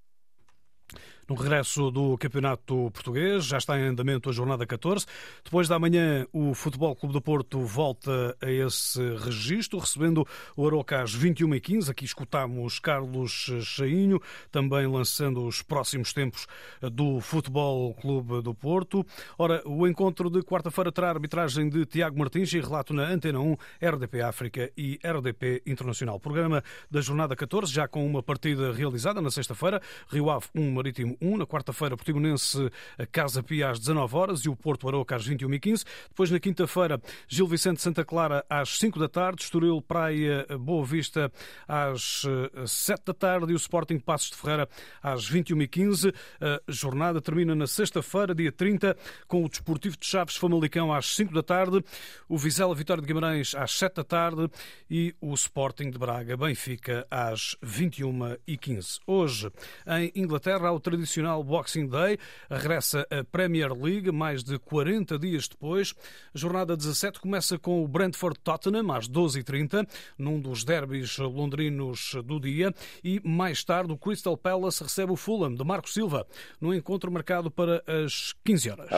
No 1.29 1.35
regresso 1.35 1.89
do 1.89 2.17
Campeonato 2.17 2.91
Português, 2.91 3.45
já 3.45 3.57
está 3.57 3.79
em 3.79 3.83
andamento 3.83 4.29
a 4.29 4.33
jornada 4.33 4.65
14. 4.65 5.05
Depois 5.41 5.69
da 5.69 5.79
manhã, 5.79 6.27
o 6.33 6.53
Futebol 6.53 6.93
Clube 6.93 7.13
do 7.13 7.21
Porto 7.21 7.61
volta 7.61 8.35
a 8.41 8.51
esse 8.51 8.99
registro, 9.15 9.79
recebendo 9.79 10.27
o 10.57 10.67
Aroca 10.67 11.01
às 11.01 11.15
21h15. 11.15 11.89
Aqui 11.89 12.03
escutamos 12.03 12.77
Carlos 12.77 13.49
Chainho, 13.61 14.19
também 14.51 14.85
lançando 14.85 15.45
os 15.45 15.61
próximos 15.61 16.11
tempos 16.11 16.45
do 16.91 17.21
Futebol 17.21 17.93
Clube 17.93 18.41
do 18.41 18.53
Porto. 18.53 19.05
Ora, 19.37 19.61
o 19.65 19.87
encontro 19.87 20.29
de 20.29 20.41
quarta-feira 20.41 20.91
terá 20.91 21.09
arbitragem 21.09 21.69
de 21.69 21.85
Tiago 21.85 22.19
Martins 22.19 22.51
e 22.51 22.59
relato 22.59 22.93
na 22.93 23.03
Antena 23.07 23.39
1, 23.39 23.55
RDP 23.81 24.21
África 24.21 24.69
e 24.75 24.99
RDP 25.01 25.63
Internacional. 25.65 26.19
Programa 26.19 26.61
da 26.91 26.99
jornada 26.99 27.33
14, 27.33 27.71
já 27.71 27.87
com 27.87 28.05
uma 28.05 28.21
partida 28.21 28.73
realizada 28.73 29.21
na 29.21 29.31
sexta-feira. 29.31 29.81
Rio 30.09 30.29
Ave 30.29 30.47
1, 30.53 30.71
Marítimo 30.71 31.12
1. 31.21 31.37
Na 31.37 31.45
quarta-feira, 31.45 31.95
Portimonense 31.95 32.69
Casa 33.11 33.43
Pia 33.43 33.69
às 33.69 33.79
19 33.79 34.15
horas 34.15 34.41
e 34.41 34.49
o 34.49 34.55
Porto 34.55 34.87
Aroca 34.87 35.15
às 35.15 35.27
21h15. 35.27 35.83
Depois, 36.09 36.31
na 36.31 36.39
quinta-feira, 36.39 37.01
Gil 37.27 37.47
Vicente 37.47 37.81
Santa 37.81 38.03
Clara 38.05 38.45
às 38.49 38.77
5 38.77 38.99
da 38.99 39.07
tarde, 39.07 39.43
Estoril 39.43 39.81
Praia 39.81 40.45
Boa 40.59 40.85
Vista 40.85 41.31
às 41.67 42.23
7 42.65 42.99
eh, 42.99 43.03
da 43.05 43.13
tarde 43.13 43.51
e 43.51 43.55
o 43.55 43.57
Sporting 43.57 43.99
Passos 43.99 44.31
de 44.31 44.37
Ferreira 44.37 44.67
às 45.01 45.29
21h15. 45.29 46.13
A 46.41 46.71
jornada 46.71 47.21
termina 47.21 47.55
na 47.55 47.67
sexta-feira, 47.67 48.33
dia 48.33 48.51
30, 48.51 48.95
com 49.27 49.43
o 49.43 49.49
Desportivo 49.49 49.97
de 49.97 50.05
Chaves 50.05 50.35
Famalicão 50.35 50.93
às 50.93 51.15
5 51.15 51.33
da 51.33 51.43
tarde, 51.43 51.83
o 52.27 52.37
Vizela 52.37 52.75
Vitória 52.75 53.01
de 53.01 53.07
Guimarães 53.07 53.55
às 53.55 53.71
7 53.71 53.95
da 53.95 54.03
tarde 54.03 54.49
e 54.89 55.15
o 55.21 55.33
Sporting 55.33 55.89
de 55.89 55.97
Braga 55.97 56.35
Benfica 56.37 57.05
às 57.09 57.55
21h15. 57.63 58.99
Hoje, 59.05 59.51
em 59.87 60.11
Inglaterra, 60.15 60.69
há 60.69 60.71
o 60.71 60.79
tradicional 60.79 61.02
Boxing 61.43 61.87
Day. 61.87 62.17
Regressa 62.49 63.05
a 63.09 63.23
Premier 63.23 63.73
League 63.73 64.11
mais 64.11 64.43
de 64.43 64.57
40 64.59 65.17
dias 65.19 65.47
depois. 65.47 65.93
A 66.33 66.37
jornada 66.37 66.75
17 66.75 67.19
começa 67.19 67.57
com 67.59 67.83
o 67.83 67.87
Brentford 67.87 68.39
Tottenham 68.39 68.91
às 68.91 69.07
12h30, 69.07 69.87
num 70.17 70.39
dos 70.39 70.63
derbys 70.63 71.17
londrinos 71.17 72.15
do 72.23 72.39
dia. 72.39 72.73
E 73.03 73.21
mais 73.23 73.63
tarde 73.63 73.91
o 73.91 73.97
Crystal 73.97 74.37
Palace 74.37 74.83
recebe 74.83 75.11
o 75.11 75.15
Fulham 75.15 75.53
de 75.53 75.63
Marco 75.63 75.89
Silva, 75.89 76.25
num 76.59 76.73
encontro 76.73 77.11
marcado 77.11 77.51
para 77.51 77.83
as 77.87 78.33
15 78.45 78.71
horas. 78.71 78.89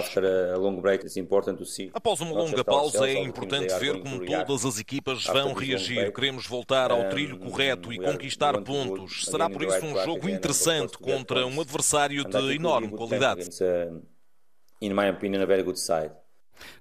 Após 1.93 2.21
uma 2.21 2.31
longa 2.31 2.63
pausa, 2.63 3.07
é 3.07 3.21
importante 3.21 3.73
ver 3.79 3.99
como 4.01 4.25
todas 4.25 4.65
as 4.65 4.79
equipas 4.79 5.25
vão 5.25 5.53
reagir. 5.53 6.11
Queremos 6.13 6.45
voltar 6.47 6.91
ao 6.91 7.09
trilho 7.09 7.37
correto 7.37 7.91
e 7.91 7.99
conquistar 7.99 8.61
pontos. 8.61 9.25
Será 9.25 9.49
por 9.49 9.63
isso 9.63 9.85
um 9.85 10.03
jogo 10.03 10.29
interessante 10.29 10.97
contra 10.97 11.45
um 11.45 11.61
adversário 11.61 11.94
adversário 11.97 12.47
de 12.47 12.55
enorme 12.55 12.89
qualidade. 12.89 13.43
In 14.81 14.93
my 14.93 15.07
opinion, 15.07 15.41
a 15.41 15.45
very 15.45 15.63
good 15.63 15.77
side. 15.77 16.11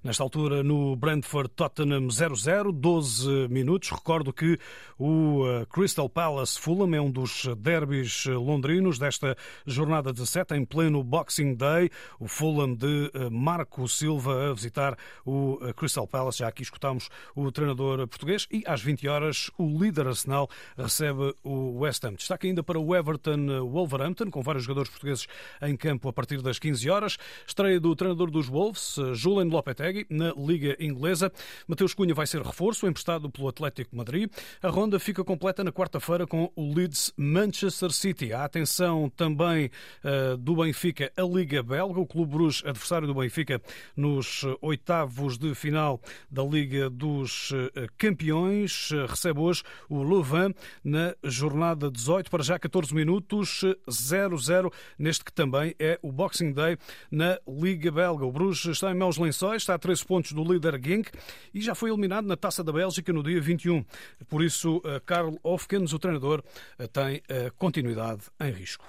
Nesta 0.03 0.23
altura, 0.23 0.63
no 0.63 0.95
Brentford 0.95 1.49
Tottenham 1.49 2.07
0-0, 2.07 2.71
12 2.71 3.47
minutos. 3.49 3.89
Recordo 3.89 4.31
que 4.31 4.57
o 4.97 5.43
uh, 5.43 5.65
Crystal 5.67 6.07
Palace 6.07 6.59
Fulham 6.59 6.95
é 6.95 7.01
um 7.01 7.11
dos 7.11 7.45
derbys 7.57 8.25
londrinos 8.25 8.97
desta 8.97 9.35
jornada 9.65 10.13
17, 10.13 10.55
em 10.55 10.63
pleno 10.63 11.03
Boxing 11.03 11.55
Day. 11.55 11.89
O 12.19 12.27
Fulham 12.27 12.73
de 12.73 13.11
uh, 13.13 13.29
Marco 13.29 13.87
Silva 13.87 14.51
a 14.51 14.53
visitar 14.53 14.97
o 15.25 15.59
Crystal 15.75 16.07
Palace. 16.07 16.39
Já 16.39 16.47
aqui 16.47 16.63
escutamos 16.63 17.09
o 17.35 17.51
treinador 17.51 18.07
português. 18.07 18.47
E 18.49 18.63
às 18.65 18.81
20 18.81 19.07
horas, 19.07 19.51
o 19.57 19.67
líder 19.67 20.07
Arsenal 20.07 20.49
recebe 20.77 21.35
o 21.43 21.79
West 21.79 22.03
Ham. 22.05 22.13
Destaque 22.13 22.47
ainda 22.47 22.63
para 22.63 22.79
o 22.79 22.95
Everton 22.95 23.67
Wolverhampton, 23.69 24.31
com 24.31 24.41
vários 24.41 24.63
jogadores 24.63 24.89
portugueses 24.89 25.27
em 25.61 25.75
campo 25.75 26.07
a 26.07 26.13
partir 26.13 26.41
das 26.41 26.59
15 26.59 26.89
horas. 26.89 27.17
Estreia 27.45 27.79
do 27.79 27.95
treinador 27.95 28.31
dos 28.31 28.47
Wolves, 28.47 28.95
Julian 29.13 29.49
Lopes 29.49 29.64
Lopetegui 29.65 30.05
na 30.09 30.31
Liga 30.37 30.77
Inglesa. 30.79 31.31
Mateus 31.67 31.93
Cunha 31.93 32.13
vai 32.13 32.27
ser 32.27 32.41
reforço, 32.41 32.87
emprestado 32.87 33.29
pelo 33.29 33.47
Atlético 33.47 33.95
Madrid. 33.95 34.29
A 34.61 34.69
ronda 34.69 34.99
fica 34.99 35.23
completa 35.23 35.63
na 35.63 35.71
quarta-feira 35.71 36.27
com 36.27 36.51
o 36.55 36.73
Leeds 36.73 37.11
Manchester 37.17 37.91
City. 37.91 38.31
A 38.31 38.43
atenção 38.43 39.09
também 39.09 39.71
uh, 40.03 40.37
do 40.37 40.57
Benfica, 40.57 41.11
a 41.17 41.23
Liga 41.23 41.63
Belga. 41.63 41.99
O 41.99 42.05
Clube 42.05 42.31
Bruges, 42.31 42.63
adversário 42.65 43.07
do 43.07 43.15
Benfica, 43.15 43.59
nos 43.95 44.43
oitavos 44.61 45.37
de 45.37 45.55
final 45.55 45.99
da 46.29 46.43
Liga 46.43 46.89
dos 46.89 47.51
uh, 47.51 47.71
Campeões, 47.97 48.91
uh, 48.91 49.07
recebe 49.07 49.39
hoje 49.39 49.63
o 49.89 50.03
Louvain 50.03 50.53
na 50.83 51.15
jornada 51.23 51.89
18, 51.89 52.29
para 52.29 52.43
já 52.43 52.59
14 52.59 52.93
minutos, 52.93 53.63
0-0, 53.89 54.71
neste 54.99 55.25
que 55.25 55.33
também 55.33 55.73
é 55.79 55.97
o 56.03 56.11
Boxing 56.11 56.51
Day 56.51 56.77
na 57.09 57.39
Liga 57.47 57.91
Belga. 57.91 58.25
O 58.25 58.31
Bruges 58.31 58.65
está 58.65 58.91
em 58.91 58.95
maus 58.95 59.17
lençóis 59.17 59.54
está 59.55 59.75
a 59.75 59.79
13 59.79 60.05
pontos 60.05 60.31
do 60.31 60.43
líder 60.43 60.79
Genk 60.83 61.11
e 61.53 61.61
já 61.61 61.75
foi 61.75 61.89
eliminado 61.89 62.25
na 62.25 62.35
Taça 62.35 62.63
da 62.63 62.71
Bélgica 62.71 63.11
no 63.11 63.23
dia 63.23 63.41
21. 63.41 63.83
Por 64.27 64.43
isso, 64.43 64.81
Karl 65.05 65.35
Hofkens, 65.43 65.93
o 65.93 65.99
treinador, 65.99 66.43
eh, 66.77 66.87
tem 66.87 67.21
eh, 67.27 67.51
continuidade 67.57 68.23
em 68.39 68.51
risco. 68.51 68.85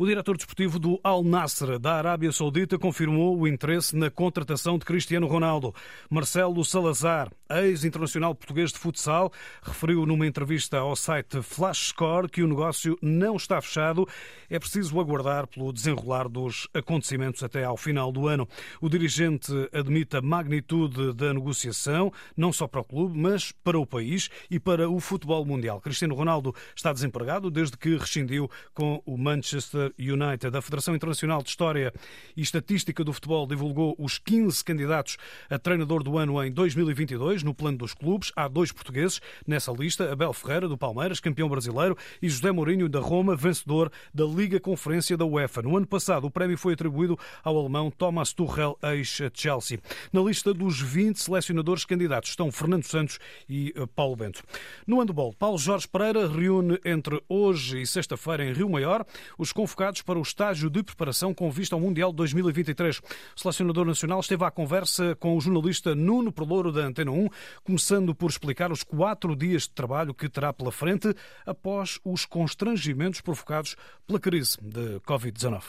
O 0.00 0.06
diretor 0.06 0.36
desportivo 0.36 0.78
do 0.78 1.00
Al 1.02 1.24
Nasser, 1.24 1.76
da 1.76 1.94
Arábia 1.94 2.30
Saudita, 2.30 2.78
confirmou 2.78 3.36
o 3.36 3.48
interesse 3.48 3.96
na 3.96 4.08
contratação 4.08 4.78
de 4.78 4.84
Cristiano 4.84 5.26
Ronaldo. 5.26 5.74
Marcelo 6.08 6.64
Salazar, 6.64 7.32
ex-internacional 7.50 8.32
português 8.32 8.70
de 8.70 8.78
futsal, 8.78 9.32
referiu 9.60 10.06
numa 10.06 10.24
entrevista 10.24 10.78
ao 10.78 10.94
site 10.94 11.42
Flash 11.42 11.88
Score 11.88 12.28
que 12.28 12.44
o 12.44 12.46
negócio 12.46 12.96
não 13.02 13.34
está 13.34 13.60
fechado. 13.60 14.06
É 14.48 14.56
preciso 14.56 15.00
aguardar 15.00 15.48
pelo 15.48 15.72
desenrolar 15.72 16.28
dos 16.28 16.68
acontecimentos 16.72 17.42
até 17.42 17.64
ao 17.64 17.76
final 17.76 18.12
do 18.12 18.28
ano. 18.28 18.48
O 18.80 18.88
dirigente 18.88 19.52
admite 19.72 20.16
a 20.16 20.22
magnitude 20.22 21.12
da 21.12 21.34
negociação, 21.34 22.12
não 22.36 22.52
só 22.52 22.68
para 22.68 22.82
o 22.82 22.84
clube, 22.84 23.18
mas 23.18 23.50
para 23.50 23.80
o 23.80 23.84
país 23.84 24.30
e 24.48 24.60
para 24.60 24.88
o 24.88 25.00
futebol 25.00 25.44
mundial. 25.44 25.80
Cristiano 25.80 26.14
Ronaldo 26.14 26.54
está 26.76 26.92
desempregado 26.92 27.50
desde 27.50 27.76
que 27.76 27.96
rescindiu 27.96 28.48
com 28.72 29.02
o 29.04 29.18
Manchester 29.18 29.87
United. 29.98 30.56
A 30.56 30.62
Federação 30.62 30.94
Internacional 30.94 31.42
de 31.42 31.50
História 31.50 31.92
e 32.36 32.42
Estatística 32.42 33.04
do 33.04 33.12
Futebol 33.12 33.46
divulgou 33.46 33.94
os 33.98 34.18
15 34.18 34.64
candidatos 34.64 35.16
a 35.48 35.58
treinador 35.58 36.02
do 36.02 36.18
ano 36.18 36.42
em 36.44 36.52
2022. 36.52 37.42
No 37.42 37.54
plano 37.54 37.78
dos 37.78 37.94
clubes, 37.94 38.32
há 38.36 38.48
dois 38.48 38.72
portugueses 38.72 39.20
nessa 39.46 39.72
lista: 39.72 40.12
Abel 40.12 40.32
Ferreira, 40.32 40.68
do 40.68 40.76
Palmeiras, 40.76 41.20
campeão 41.20 41.48
brasileiro, 41.48 41.96
e 42.20 42.28
José 42.28 42.52
Mourinho, 42.52 42.88
da 42.88 43.00
Roma, 43.00 43.34
vencedor 43.34 43.90
da 44.12 44.24
Liga 44.24 44.60
Conferência 44.60 45.16
da 45.16 45.24
UEFA. 45.24 45.62
No 45.62 45.76
ano 45.76 45.86
passado, 45.86 46.26
o 46.26 46.30
prémio 46.30 46.58
foi 46.58 46.74
atribuído 46.74 47.18
ao 47.42 47.58
alemão 47.58 47.90
Thomas 47.90 48.32
Tuchel, 48.32 48.78
ex-Chelsea. 48.82 49.80
Na 50.12 50.20
lista 50.20 50.52
dos 50.52 50.80
20 50.80 51.16
selecionadores 51.16 51.84
candidatos 51.84 52.30
estão 52.30 52.52
Fernando 52.52 52.84
Santos 52.84 53.18
e 53.48 53.72
eh, 53.74 53.86
Paulo 53.94 54.16
Bento. 54.16 54.42
No 54.86 55.00
handball, 55.00 55.32
Paulo 55.32 55.58
Jorge 55.58 55.88
Pereira 55.88 56.28
reúne 56.28 56.78
entre 56.84 57.22
hoje 57.28 57.80
e 57.80 57.86
sexta-feira 57.86 58.44
em 58.44 58.52
Rio 58.52 58.68
Maior 58.68 59.04
os 59.36 59.52
convocados 59.52 59.77
para 59.78 60.18
o 60.18 60.22
estágio 60.22 60.68
de 60.68 60.82
preparação 60.82 61.32
com 61.32 61.48
vista 61.52 61.76
ao 61.76 61.80
Mundial 61.80 62.12
2023. 62.12 62.98
O 62.98 63.02
selecionador 63.36 63.86
nacional 63.86 64.18
esteve 64.18 64.44
à 64.44 64.50
conversa 64.50 65.14
com 65.20 65.36
o 65.36 65.40
jornalista 65.40 65.94
Nuno 65.94 66.32
Prolouro 66.32 66.72
da 66.72 66.80
Antena 66.80 67.12
1, 67.12 67.28
começando 67.62 68.12
por 68.12 68.28
explicar 68.28 68.72
os 68.72 68.82
quatro 68.82 69.36
dias 69.36 69.62
de 69.62 69.70
trabalho 69.70 70.12
que 70.12 70.28
terá 70.28 70.52
pela 70.52 70.72
frente 70.72 71.14
após 71.46 72.00
os 72.04 72.26
constrangimentos 72.26 73.20
provocados 73.20 73.76
pela 74.04 74.18
crise 74.18 74.58
de 74.60 74.98
Covid-19. 75.06 75.62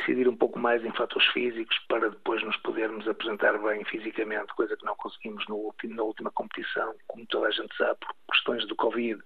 Incidir 0.00 0.28
um 0.28 0.36
pouco 0.36 0.60
mais 0.60 0.84
em 0.84 0.92
fatores 0.92 1.26
físicos 1.32 1.76
para 1.88 2.08
depois 2.08 2.44
nos 2.44 2.56
podermos 2.58 3.08
apresentar 3.08 3.58
bem 3.58 3.84
fisicamente, 3.86 4.54
coisa 4.54 4.76
que 4.76 4.84
não 4.84 4.94
conseguimos 4.94 5.44
no, 5.48 5.74
na 5.88 6.02
última 6.04 6.30
competição, 6.30 6.94
como 7.08 7.26
toda 7.26 7.48
a 7.48 7.50
gente 7.50 7.76
sabe, 7.76 7.98
por 7.98 8.14
questões 8.30 8.64
do 8.68 8.76
Covid. 8.76 9.20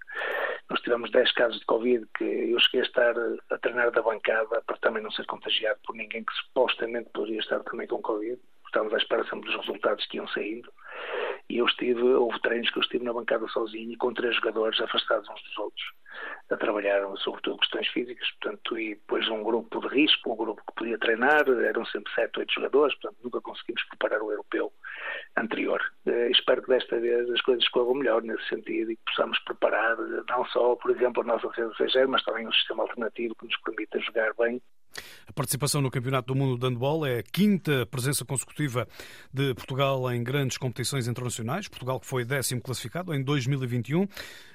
Nós 0.70 0.80
tivemos 0.80 1.10
10 1.10 1.32
casos 1.32 1.58
de 1.58 1.66
Covid 1.66 2.06
que 2.16 2.24
eu 2.24 2.58
cheguei 2.60 2.80
a 2.80 2.84
estar 2.84 3.14
a 3.50 3.58
treinar 3.58 3.90
da 3.90 4.00
bancada 4.00 4.29
para 4.66 4.76
também 4.78 5.02
não 5.02 5.10
ser 5.10 5.26
contagiado 5.26 5.78
por 5.84 5.94
ninguém 5.94 6.24
que 6.24 6.32
supostamente 6.34 7.10
poderia 7.10 7.40
estar 7.40 7.60
também 7.60 7.86
com 7.86 8.00
Covid. 8.00 8.40
Estávamos 8.66 8.94
à 8.94 8.98
espera 8.98 9.24
sempre 9.24 9.50
dos 9.50 9.60
resultados 9.60 10.06
que 10.06 10.16
iam 10.18 10.28
saindo. 10.28 10.72
E 11.50 11.58
eu 11.58 11.66
estive, 11.66 12.00
houve 12.00 12.40
treinos 12.42 12.70
que 12.70 12.78
eu 12.78 12.82
estive 12.82 13.04
na 13.04 13.12
bancada 13.12 13.44
sozinho 13.48 13.90
e 13.90 13.96
com 13.96 14.14
três 14.14 14.36
jogadores 14.36 14.80
afastados 14.80 15.28
uns 15.28 15.42
dos 15.42 15.58
outros, 15.58 15.84
a 16.48 16.56
trabalhar 16.56 17.02
sobretudo 17.16 17.58
questões 17.58 17.88
físicas, 17.88 18.30
portanto, 18.40 18.78
e 18.78 18.94
depois 18.94 19.28
um 19.28 19.42
grupo 19.42 19.80
de 19.80 19.88
risco, 19.88 20.32
um 20.32 20.36
grupo 20.36 20.62
que 20.64 20.74
podia 20.76 20.96
treinar, 20.96 21.48
eram 21.48 21.84
sempre 21.86 22.12
sete, 22.14 22.38
oito 22.38 22.54
jogadores, 22.54 22.94
portanto, 23.00 23.18
nunca 23.24 23.40
conseguimos 23.40 23.82
preparar 23.88 24.22
o 24.22 24.30
europeu 24.30 24.72
anterior. 25.36 25.82
Uh, 26.06 26.30
espero 26.30 26.62
que 26.62 26.68
desta 26.68 27.00
vez 27.00 27.28
as 27.28 27.40
coisas 27.40 27.68
corram 27.70 27.94
melhor 27.94 28.22
nesse 28.22 28.48
sentido 28.48 28.92
e 28.92 28.96
que 28.96 29.02
possamos 29.06 29.36
preparar 29.40 29.96
não 30.28 30.44
só, 30.46 30.76
por 30.76 30.92
exemplo, 30.92 31.24
a 31.24 31.26
nossa 31.26 31.48
defesa 31.48 31.72
estrangeira, 31.72 32.06
mas 32.06 32.22
também 32.22 32.46
um 32.46 32.52
sistema 32.52 32.84
alternativo 32.84 33.34
que 33.34 33.46
nos 33.46 33.56
permita 33.62 33.98
jogar 33.98 34.32
bem 34.34 34.62
a 35.26 35.32
participação 35.32 35.80
no 35.80 35.90
Campeonato 35.90 36.32
do 36.32 36.38
Mundo 36.38 36.58
de 36.58 36.66
Handball 36.66 37.06
é 37.06 37.18
a 37.18 37.22
quinta 37.22 37.86
presença 37.86 38.24
consecutiva 38.24 38.88
de 39.32 39.54
Portugal 39.54 40.10
em 40.12 40.22
grandes 40.22 40.58
competições 40.58 41.06
internacionais. 41.06 41.68
Portugal 41.68 42.00
que 42.00 42.06
foi 42.06 42.24
décimo 42.24 42.60
classificado 42.60 43.14
em 43.14 43.22
2021. 43.22 44.06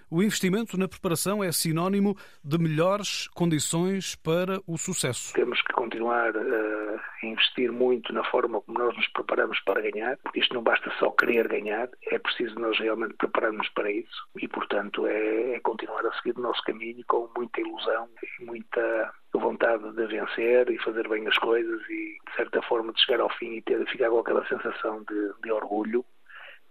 O 0.10 0.22
investimento 0.22 0.78
na 0.78 0.88
preparação 0.88 1.44
é 1.44 1.52
sinónimo 1.52 2.16
de 2.44 2.58
melhores 2.58 3.28
condições 3.30 4.16
para 4.16 4.60
o 4.68 4.78
sucesso. 4.78 5.34
Temos 5.34 5.62
que 5.62 5.74
continuar 5.74 6.36
eh, 6.36 7.00
a 7.24 7.26
investir 7.26 7.72
muito 7.72 8.14
na 8.14 8.24
forma 8.26 8.62
como 8.62 8.78
nós 8.78 8.96
nos 8.96 9.08
preparamos 9.08 9.60
para 9.62 9.82
ganhar, 9.82 10.18
porque 10.18 10.40
isto 10.40 10.54
não 10.54 10.62
basta 10.62 10.92
só 11.00 11.10
querer 11.12 11.48
ganhar, 11.48 11.90
é 12.12 12.20
preciso 12.20 12.54
nós 12.60 12.78
realmente 12.80 13.16
prepararmos 13.16 13.68
para 13.70 13.92
isso 13.92 14.28
e, 14.40 14.48
portanto, 14.48 15.08
é, 15.08 15.56
é 15.56 15.60
continuar 15.62 16.06
a 16.06 16.14
seguir 16.14 16.38
o 16.38 16.42
nosso 16.42 16.62
caminho 16.64 17.04
com 17.08 17.30
muita 17.36 17.62
ilusão 17.62 18.08
e 18.40 18.46
muita 18.46 19.14
vontade 19.34 19.92
de 19.92 20.06
vencer 20.06 20.70
e 20.70 20.78
fazer 20.80 21.08
bem 21.08 21.28
as 21.28 21.38
coisas 21.38 21.82
e, 21.90 22.18
de 22.28 22.36
certa 22.36 22.62
forma, 22.62 22.94
de 22.94 23.02
chegar 23.02 23.22
ao 23.22 23.30
fim 23.38 23.56
e 23.56 23.62
ter, 23.62 23.86
ficar 23.88 24.10
com 24.10 24.20
aquela 24.20 24.48
sensação 24.48 25.04
de, 25.04 25.34
de 25.44 25.52
orgulho 25.52 26.06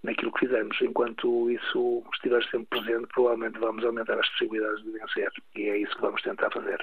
naquilo 0.04 0.32
que 0.32 0.46
fizermos. 0.46 0.76
Enquanto 0.80 1.50
isso 1.50 2.02
estiver 2.14 2.42
sempre 2.44 2.80
presente, 2.80 3.08
provavelmente 3.12 3.58
vamos 3.58 3.84
aumentar 3.84 4.18
as 4.18 4.28
possibilidades 4.30 4.84
de 4.84 4.90
vencer. 4.92 5.30
E 5.56 5.62
é 5.62 5.78
isso 5.78 5.94
que 5.96 6.02
vamos 6.02 6.22
tentar 6.22 6.50
fazer. 6.50 6.78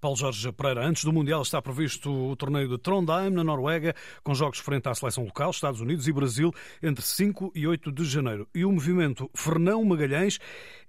Paulo 0.00 0.16
Jorge 0.16 0.50
Pereira, 0.52 0.84
antes 0.84 1.04
do 1.04 1.12
Mundial 1.12 1.42
está 1.42 1.60
previsto 1.60 2.10
o 2.10 2.34
torneio 2.36 2.68
de 2.68 2.78
Trondheim, 2.78 3.30
na 3.30 3.44
Noruega, 3.44 3.94
com 4.22 4.34
jogos 4.34 4.58
frente 4.58 4.88
à 4.88 4.94
seleção 4.94 5.24
local, 5.24 5.50
Estados 5.50 5.80
Unidos 5.80 6.08
e 6.08 6.12
Brasil, 6.12 6.50
entre 6.82 7.04
5 7.04 7.52
e 7.54 7.66
8 7.66 7.92
de 7.92 8.04
janeiro. 8.04 8.48
E 8.54 8.64
o 8.64 8.72
movimento 8.72 9.30
Fernão 9.34 9.84
Magalhães 9.84 10.38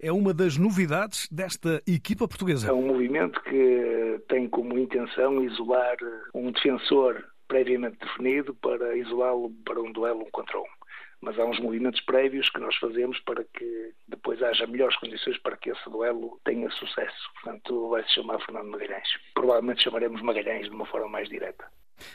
é 0.00 0.10
uma 0.10 0.32
das 0.32 0.56
novidades 0.56 1.28
desta 1.30 1.82
equipa 1.86 2.26
portuguesa. 2.26 2.68
É 2.68 2.72
um 2.72 2.86
movimento 2.86 3.40
que 3.42 4.20
tem 4.28 4.48
como 4.48 4.78
intenção 4.78 5.44
isolar 5.44 5.96
um 6.34 6.50
defensor 6.50 7.22
previamente 7.46 7.98
definido 7.98 8.54
para 8.54 8.96
isolá-lo 8.96 9.50
para 9.64 9.80
um 9.80 9.92
duelo 9.92 10.22
um 10.22 10.30
contra 10.30 10.58
um 10.58 10.79
mas 11.20 11.38
há 11.38 11.44
uns 11.44 11.60
movimentos 11.60 12.00
prévios 12.02 12.48
que 12.50 12.58
nós 12.58 12.74
fazemos 12.76 13.18
para 13.20 13.44
que 13.44 13.92
depois 14.08 14.42
haja 14.42 14.66
melhores 14.66 14.96
condições 14.96 15.38
para 15.38 15.56
que 15.56 15.70
esse 15.70 15.90
duelo 15.90 16.40
tenha 16.44 16.70
sucesso. 16.70 17.30
Portanto, 17.34 17.88
vai 17.90 18.02
se 18.04 18.14
chamar 18.14 18.40
Fernando 18.40 18.70
Magalhães. 18.70 19.08
Provavelmente 19.34 19.82
chamaremos 19.82 20.22
Magalhães 20.22 20.68
de 20.68 20.74
uma 20.74 20.86
forma 20.86 21.08
mais 21.08 21.28
direta. 21.28 21.64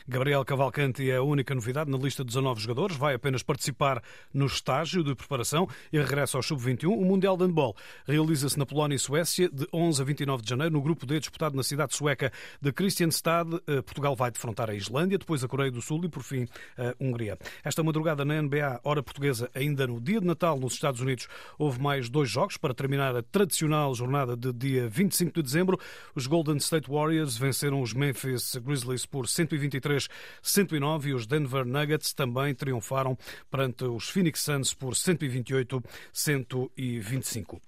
Gabriel 0.07 0.43
Cavalcante 0.43 1.09
é 1.09 1.17
a 1.17 1.21
única 1.21 1.53
novidade 1.53 1.89
na 1.89 1.97
lista 1.97 2.23
de 2.23 2.27
19 2.27 2.61
jogadores. 2.61 2.97
Vai 2.97 3.15
apenas 3.15 3.43
participar 3.43 4.01
no 4.33 4.45
estágio 4.45 5.03
de 5.03 5.15
preparação 5.15 5.67
e 5.91 5.97
regressa 5.99 6.37
ao 6.37 6.43
Sub-21. 6.43 6.87
O 6.87 7.05
Mundial 7.05 7.37
de 7.37 7.45
Handball 7.45 7.75
realiza-se 8.05 8.57
na 8.57 8.65
Polónia 8.65 8.95
e 8.95 8.99
Suécia 8.99 9.49
de 9.49 9.67
11 9.73 10.01
a 10.01 10.05
29 10.05 10.43
de 10.43 10.49
janeiro. 10.49 10.73
No 10.73 10.81
grupo 10.81 11.05
D, 11.05 11.19
disputado 11.19 11.55
na 11.55 11.63
cidade 11.63 11.95
sueca 11.95 12.31
de 12.61 12.71
Kristianstad, 12.71 13.47
eh, 13.67 13.81
Portugal 13.81 14.15
vai 14.15 14.31
defrontar 14.31 14.69
a 14.69 14.75
Islândia, 14.75 15.17
depois 15.17 15.43
a 15.43 15.47
Coreia 15.47 15.71
do 15.71 15.81
Sul 15.81 16.03
e, 16.05 16.09
por 16.09 16.23
fim, 16.23 16.47
a 16.77 16.93
Hungria. 16.99 17.37
Esta 17.63 17.83
madrugada 17.83 18.25
na 18.25 18.41
NBA, 18.41 18.81
hora 18.83 19.01
portuguesa, 19.01 19.49
ainda 19.53 19.87
no 19.87 19.99
dia 20.01 20.19
de 20.19 20.27
Natal 20.27 20.59
nos 20.59 20.73
Estados 20.73 21.01
Unidos, 21.01 21.27
houve 21.57 21.81
mais 21.81 22.09
dois 22.09 22.29
jogos 22.29 22.57
para 22.57 22.73
terminar 22.73 23.15
a 23.15 23.23
tradicional 23.23 23.93
jornada 23.93 24.35
de 24.35 24.51
dia 24.51 24.87
25 24.87 25.33
de 25.33 25.41
dezembro. 25.41 25.79
Os 26.13 26.27
Golden 26.27 26.57
State 26.57 26.89
Warriors 26.89 27.37
venceram 27.37 27.81
os 27.81 27.93
Memphis 27.93 28.55
Grizzlies 28.55 29.05
por 29.05 29.27
120 29.27 29.74
123-109 29.79 31.05
e 31.05 31.13
os 31.13 31.25
Denver 31.25 31.65
Nuggets 31.65 32.13
também 32.13 32.53
triunfaram 32.53 33.17
perante 33.49 33.85
os 33.85 34.09
Phoenix 34.09 34.41
Suns 34.41 34.73
por 34.73 34.93
128-125. 34.93 37.61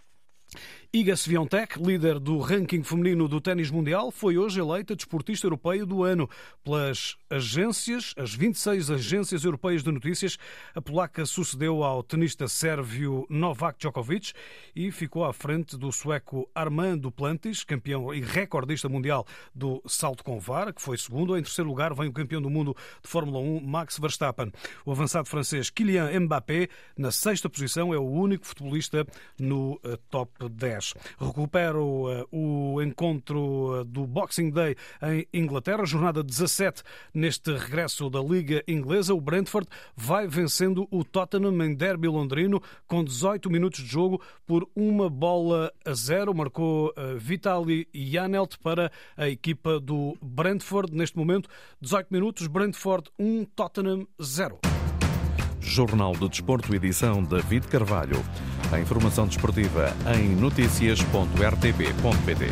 Iga 0.93 1.17
Swiatek, 1.17 1.77
líder 1.83 2.17
do 2.17 2.39
ranking 2.39 2.81
feminino 2.81 3.27
do 3.27 3.41
ténis 3.41 3.69
mundial, 3.69 4.09
foi 4.09 4.37
hoje 4.37 4.61
eleita 4.61 4.95
desportista 4.95 5.45
europeia 5.45 5.85
do 5.85 6.01
ano 6.01 6.29
pelas 6.63 7.17
agências, 7.29 8.13
as 8.17 8.33
26 8.33 8.89
agências 8.91 9.43
europeias 9.43 9.83
de 9.83 9.91
notícias. 9.91 10.37
A 10.73 10.81
polaca 10.81 11.25
sucedeu 11.25 11.83
ao 11.83 12.01
tenista 12.01 12.47
sérvio 12.47 13.27
Novak 13.29 13.77
Djokovic 13.77 14.31
e 14.73 14.89
ficou 14.89 15.25
à 15.25 15.33
frente 15.33 15.75
do 15.75 15.91
sueco 15.91 16.49
Armand 16.55 16.99
Duplantis, 16.99 17.65
campeão 17.65 18.13
e 18.13 18.21
recordista 18.21 18.87
mundial 18.87 19.27
do 19.53 19.83
salto 19.85 20.23
com 20.23 20.39
vara, 20.39 20.71
que 20.71 20.81
foi 20.81 20.97
segundo. 20.97 21.37
Em 21.37 21.43
terceiro 21.43 21.69
lugar 21.69 21.93
vem 21.93 22.07
o 22.07 22.13
campeão 22.13 22.41
do 22.41 22.49
mundo 22.49 22.73
de 23.03 23.09
Fórmula 23.09 23.39
1, 23.39 23.59
Max 23.59 23.99
Verstappen. 23.99 24.53
O 24.85 24.91
avançado 24.93 25.27
francês 25.27 25.69
Kylian 25.69 26.17
Mbappé, 26.21 26.69
na 26.97 27.11
sexta 27.11 27.49
posição, 27.49 27.93
é 27.93 27.97
o 27.97 28.09
único 28.09 28.45
futebolista 28.45 29.05
no 29.37 29.77
eh, 29.83 29.99
top 30.09 30.31
10. 30.49 30.76
10. 30.77 30.93
Recupero 31.19 32.27
o 32.31 32.81
encontro 32.81 33.83
do 33.85 34.05
Boxing 34.05 34.49
Day 34.49 34.75
em 35.01 35.27
Inglaterra, 35.33 35.85
jornada 35.85 36.23
17 36.23 36.83
neste 37.13 37.51
regresso 37.51 38.09
da 38.09 38.21
Liga 38.21 38.63
Inglesa. 38.67 39.13
O 39.13 39.21
Brentford 39.21 39.67
vai 39.95 40.27
vencendo 40.27 40.87
o 40.91 41.03
Tottenham 41.03 41.63
em 41.63 41.73
derby 41.73 42.07
londrino 42.07 42.61
com 42.87 43.03
18 43.03 43.49
minutos 43.49 43.83
de 43.83 43.89
jogo 43.89 44.21
por 44.45 44.67
uma 44.75 45.09
bola 45.09 45.71
a 45.85 45.93
zero. 45.93 46.33
Marcou 46.33 46.93
eh, 46.95 47.15
Vitali 47.15 47.87
Janelt 47.93 48.57
para 48.59 48.91
a 49.15 49.27
equipa 49.27 49.79
do 49.79 50.15
Brentford. 50.21 50.93
Neste 50.93 51.17
momento, 51.17 51.49
18 51.81 52.07
minutos, 52.11 52.47
Brentford 52.47 53.09
1, 53.19 53.45
Tottenham 53.55 54.07
0. 54.21 54.76
Jornal 55.67 56.13
do 56.13 56.29
Desporto, 56.29 56.73
edição 56.73 57.21
David 57.21 57.67
Carvalho. 57.67 58.23
A 58.71 58.79
informação 58.79 59.27
desportiva 59.27 59.93
em 60.17 60.29
notícias.rtp.pt. 60.29 62.45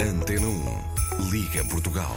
Antena 0.00 0.46
1, 0.46 1.30
Liga 1.30 1.64
Portugal. 1.64 2.14